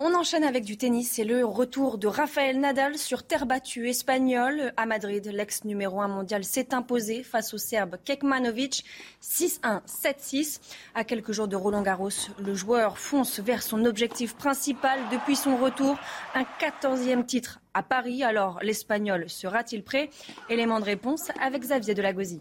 On 0.02 0.14
enchaîne 0.14 0.44
avec 0.44 0.64
du 0.64 0.78
tennis 0.78 1.18
et 1.18 1.24
le 1.24 1.44
retour 1.44 1.98
de 1.98 2.06
Rafael 2.06 2.58
Nadal 2.58 2.96
sur 2.96 3.22
terre 3.22 3.44
battue 3.44 3.86
espagnole. 3.90 4.72
À 4.78 4.86
Madrid, 4.86 5.26
l'ex 5.26 5.64
numéro 5.64 6.00
1 6.00 6.08
mondial 6.08 6.42
s'est 6.42 6.72
imposé 6.72 7.22
face 7.22 7.52
au 7.52 7.58
Serbe 7.58 7.98
Kekmanovic 8.02 8.82
6-1, 9.22 9.82
7-6. 9.84 10.60
À 10.94 11.04
quelques 11.04 11.32
jours 11.32 11.48
de 11.48 11.56
Roland 11.56 11.82
Garros, 11.82 12.08
le 12.38 12.54
joueur 12.54 12.96
fonce 12.96 13.40
vers 13.40 13.62
son 13.62 13.84
objectif 13.84 14.34
principal 14.36 14.98
depuis 15.12 15.36
son 15.36 15.58
retour, 15.58 15.98
un 16.34 16.44
14e 16.58 17.26
titre 17.26 17.60
à 17.74 17.82
Paris. 17.82 18.24
Alors, 18.24 18.58
l'Espagnol 18.62 19.28
sera-t-il 19.28 19.82
prêt? 19.82 20.08
Élément 20.48 20.80
de 20.80 20.86
réponse 20.86 21.30
avec 21.42 21.60
Xavier 21.60 21.92
Delagozie. 21.92 22.40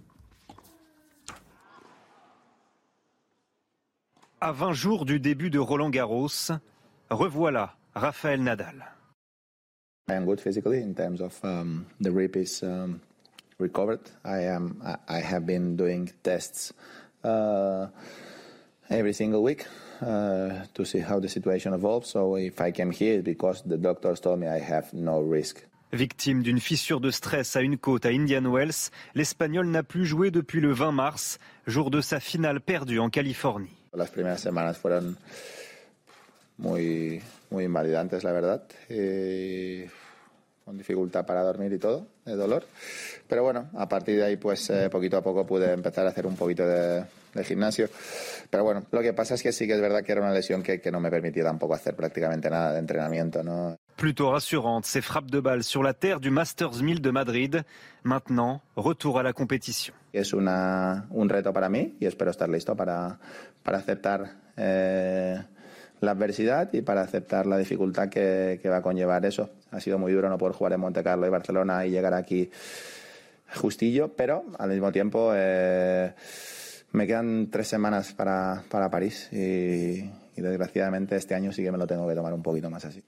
À 4.40 4.54
20 4.54 4.72
jours 4.72 5.04
du 5.04 5.20
début 5.20 5.50
de 5.50 5.60
Roland 5.60 5.90
Garros, 5.90 6.30
revoilà 7.10 7.76
Rafael 7.96 8.42
Nadal. 8.42 8.84
I 10.10 10.14
am 10.14 10.26
good 10.26 10.42
physically 10.42 10.82
in 10.82 10.94
terms 10.96 11.22
of 11.22 11.40
um, 11.44 11.86
the 12.02 12.12
rib 12.12 12.36
is 12.36 12.64
um, 12.64 13.02
recovered. 13.60 14.02
I 14.26 14.46
am. 14.46 14.82
I 15.08 15.22
have 15.22 15.46
been 15.46 15.76
doing 15.76 16.12
tests 16.24 16.74
uh, 17.24 17.88
every 18.90 19.14
single 19.14 19.44
week 19.44 19.66
uh, 20.02 20.66
to 20.74 20.86
see 20.86 21.00
how 21.00 21.20
the 21.20 21.30
situation 21.30 21.74
evolves. 21.74 22.10
So 22.10 22.38
if 22.38 22.60
I 22.60 22.72
came 22.72 22.92
here, 22.92 23.22
because 23.22 23.62
the 23.66 23.78
doctors 23.78 24.20
told 24.20 24.40
me 24.40 24.48
I 24.48 24.60
have 24.60 24.94
no 24.94 25.22
risk. 25.22 25.66
Victime 25.92 26.44
d'une 26.44 26.60
fissure 26.60 27.00
de 27.00 27.10
stress 27.10 27.56
à 27.56 27.62
une 27.62 27.78
côte 27.78 28.06
à 28.06 28.10
Indian 28.10 28.46
Wells, 28.46 28.92
l'Espagnol 29.16 29.66
n'a 29.68 29.82
plus 29.82 30.06
joué 30.06 30.30
depuis 30.30 30.62
le 30.62 30.72
20 30.72 30.92
mars, 30.92 31.40
jour 31.66 31.90
de 31.90 32.00
sa 32.00 32.20
finale 32.20 32.62
perdue 32.62 33.00
en 33.00 33.10
Californie. 33.10 33.76
Las 33.96 34.12
primeras 34.12 34.38
semanas 34.38 34.78
fueron 34.78 35.16
muy, 36.60 37.22
muy 37.50 37.64
invalidantes, 37.64 38.24
la 38.24 38.32
verdad. 38.32 38.64
Y 38.90 39.86
con 40.64 40.78
dificultad 40.78 41.26
para 41.26 41.42
dormir 41.42 41.74
y 41.74 41.80
todo, 41.80 42.06
de 42.26 42.36
dolor. 42.36 42.64
Pero 43.28 43.44
bueno, 43.44 43.70
a 43.76 43.90
partir 43.90 44.18
de 44.18 44.26
ahí, 44.26 44.38
pues 44.38 44.70
eh, 44.70 44.88
poquito 44.92 45.18
a 45.18 45.24
poco 45.24 45.46
pude 45.46 45.74
empezar 45.74 46.06
a 46.06 46.10
hacer 46.10 46.28
un 46.28 46.36
poquito 46.36 46.68
de, 46.68 47.06
de, 47.34 47.44
gimnasio. 47.44 47.90
Pero 48.52 48.64
bueno, 48.64 48.86
lo 48.92 49.02
que 49.02 49.14
pasa 49.14 49.34
es 49.34 49.42
que 49.42 49.52
sí 49.52 49.66
que 49.66 49.74
es 49.74 49.82
verdad 49.82 50.04
que 50.04 50.12
era 50.12 50.22
una 50.22 50.32
lesión 50.32 50.62
que, 50.62 50.80
que 50.80 50.92
no 50.92 51.00
me 51.00 51.10
permitía 51.10 51.44
tampoco 51.44 51.74
hacer 51.74 51.96
prácticamente 51.96 52.52
nada 52.52 52.74
de 52.74 52.80
entrenamiento, 52.80 53.44
¿no? 53.44 53.78
Plutôt 53.96 54.32
rassurante, 54.32 54.88
ces 54.88 55.04
frappes 55.04 55.32
de 55.32 55.42
balles 55.42 55.66
sur 55.66 55.84
la 55.84 55.94
terre 55.94 56.20
du 56.20 56.30
Masters 56.30 56.82
1000 56.82 57.02
de 57.02 57.12
Madrid. 57.12 57.56
Maintenant, 58.04 58.62
retour 58.78 59.20
à 59.20 59.24
la 59.24 59.34
compétition. 59.34 59.96
Es 60.14 60.34
una, 60.34 61.08
un 61.10 61.30
reto 61.30 61.52
para 61.52 61.68
mí 61.68 61.98
y 62.00 62.06
espero 62.06 62.32
estar 62.32 62.48
listo 62.48 62.76
para, 62.76 63.20
para 63.64 63.80
aceptar 63.80 64.36
eh, 64.56 65.42
la 66.02 66.12
adversidad 66.12 66.72
y 66.74 66.82
para 66.82 67.02
aceptar 67.02 67.46
la 67.46 67.58
dificultad 67.58 68.10
que, 68.10 68.60
va 68.66 68.78
a 68.78 68.82
conllevar 68.82 69.26
eso. 69.26 69.50
Ha 69.72 69.80
sido 69.80 69.98
muy 69.98 70.12
duro 70.14 70.30
no 70.30 70.38
poder 70.38 70.56
jugar 70.56 70.74
en 70.74 70.80
Monte 70.80 71.04
Carlo 71.04 71.28
y 71.28 71.30
Barcelona 71.30 71.86
y 71.86 71.92
llegar 71.92 72.14
aquí 72.14 72.50
justillo, 73.56 74.10
pero 74.16 74.46
al 74.58 74.70
mismo 74.70 74.92
tiempo 74.92 75.32
eh, 75.36 76.14
me 76.92 77.08
quedan 77.08 77.50
tres 77.50 77.68
semanas 77.68 78.14
para, 78.14 78.64
para 78.70 78.90
París 78.90 79.30
y, 79.32 80.10
desgraciadamente 80.36 81.18
este 81.18 81.36
año 81.36 81.52
sí 81.52 81.64
que 81.64 81.72
me 81.72 81.78
lo 81.78 81.86
tengo 81.86 82.08
que 82.08 82.16
tomar 82.16 82.34
un 82.34 82.42
poquito 82.42 82.70
más 82.70 82.86
así. 82.86 83.04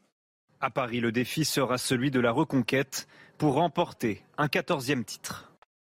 À 0.59 0.69
Paris, 0.69 1.01
le 1.01 1.11
défi 1.11 1.43
sera 1.43 1.77
celui 1.77 2.11
de 2.11 2.21
la 2.21 2.31
reconquête 2.31 3.07
pour 3.37 3.55
remporter 3.55 4.21
un 4.37 4.47
14e 4.47 5.05
titre. 5.05 5.50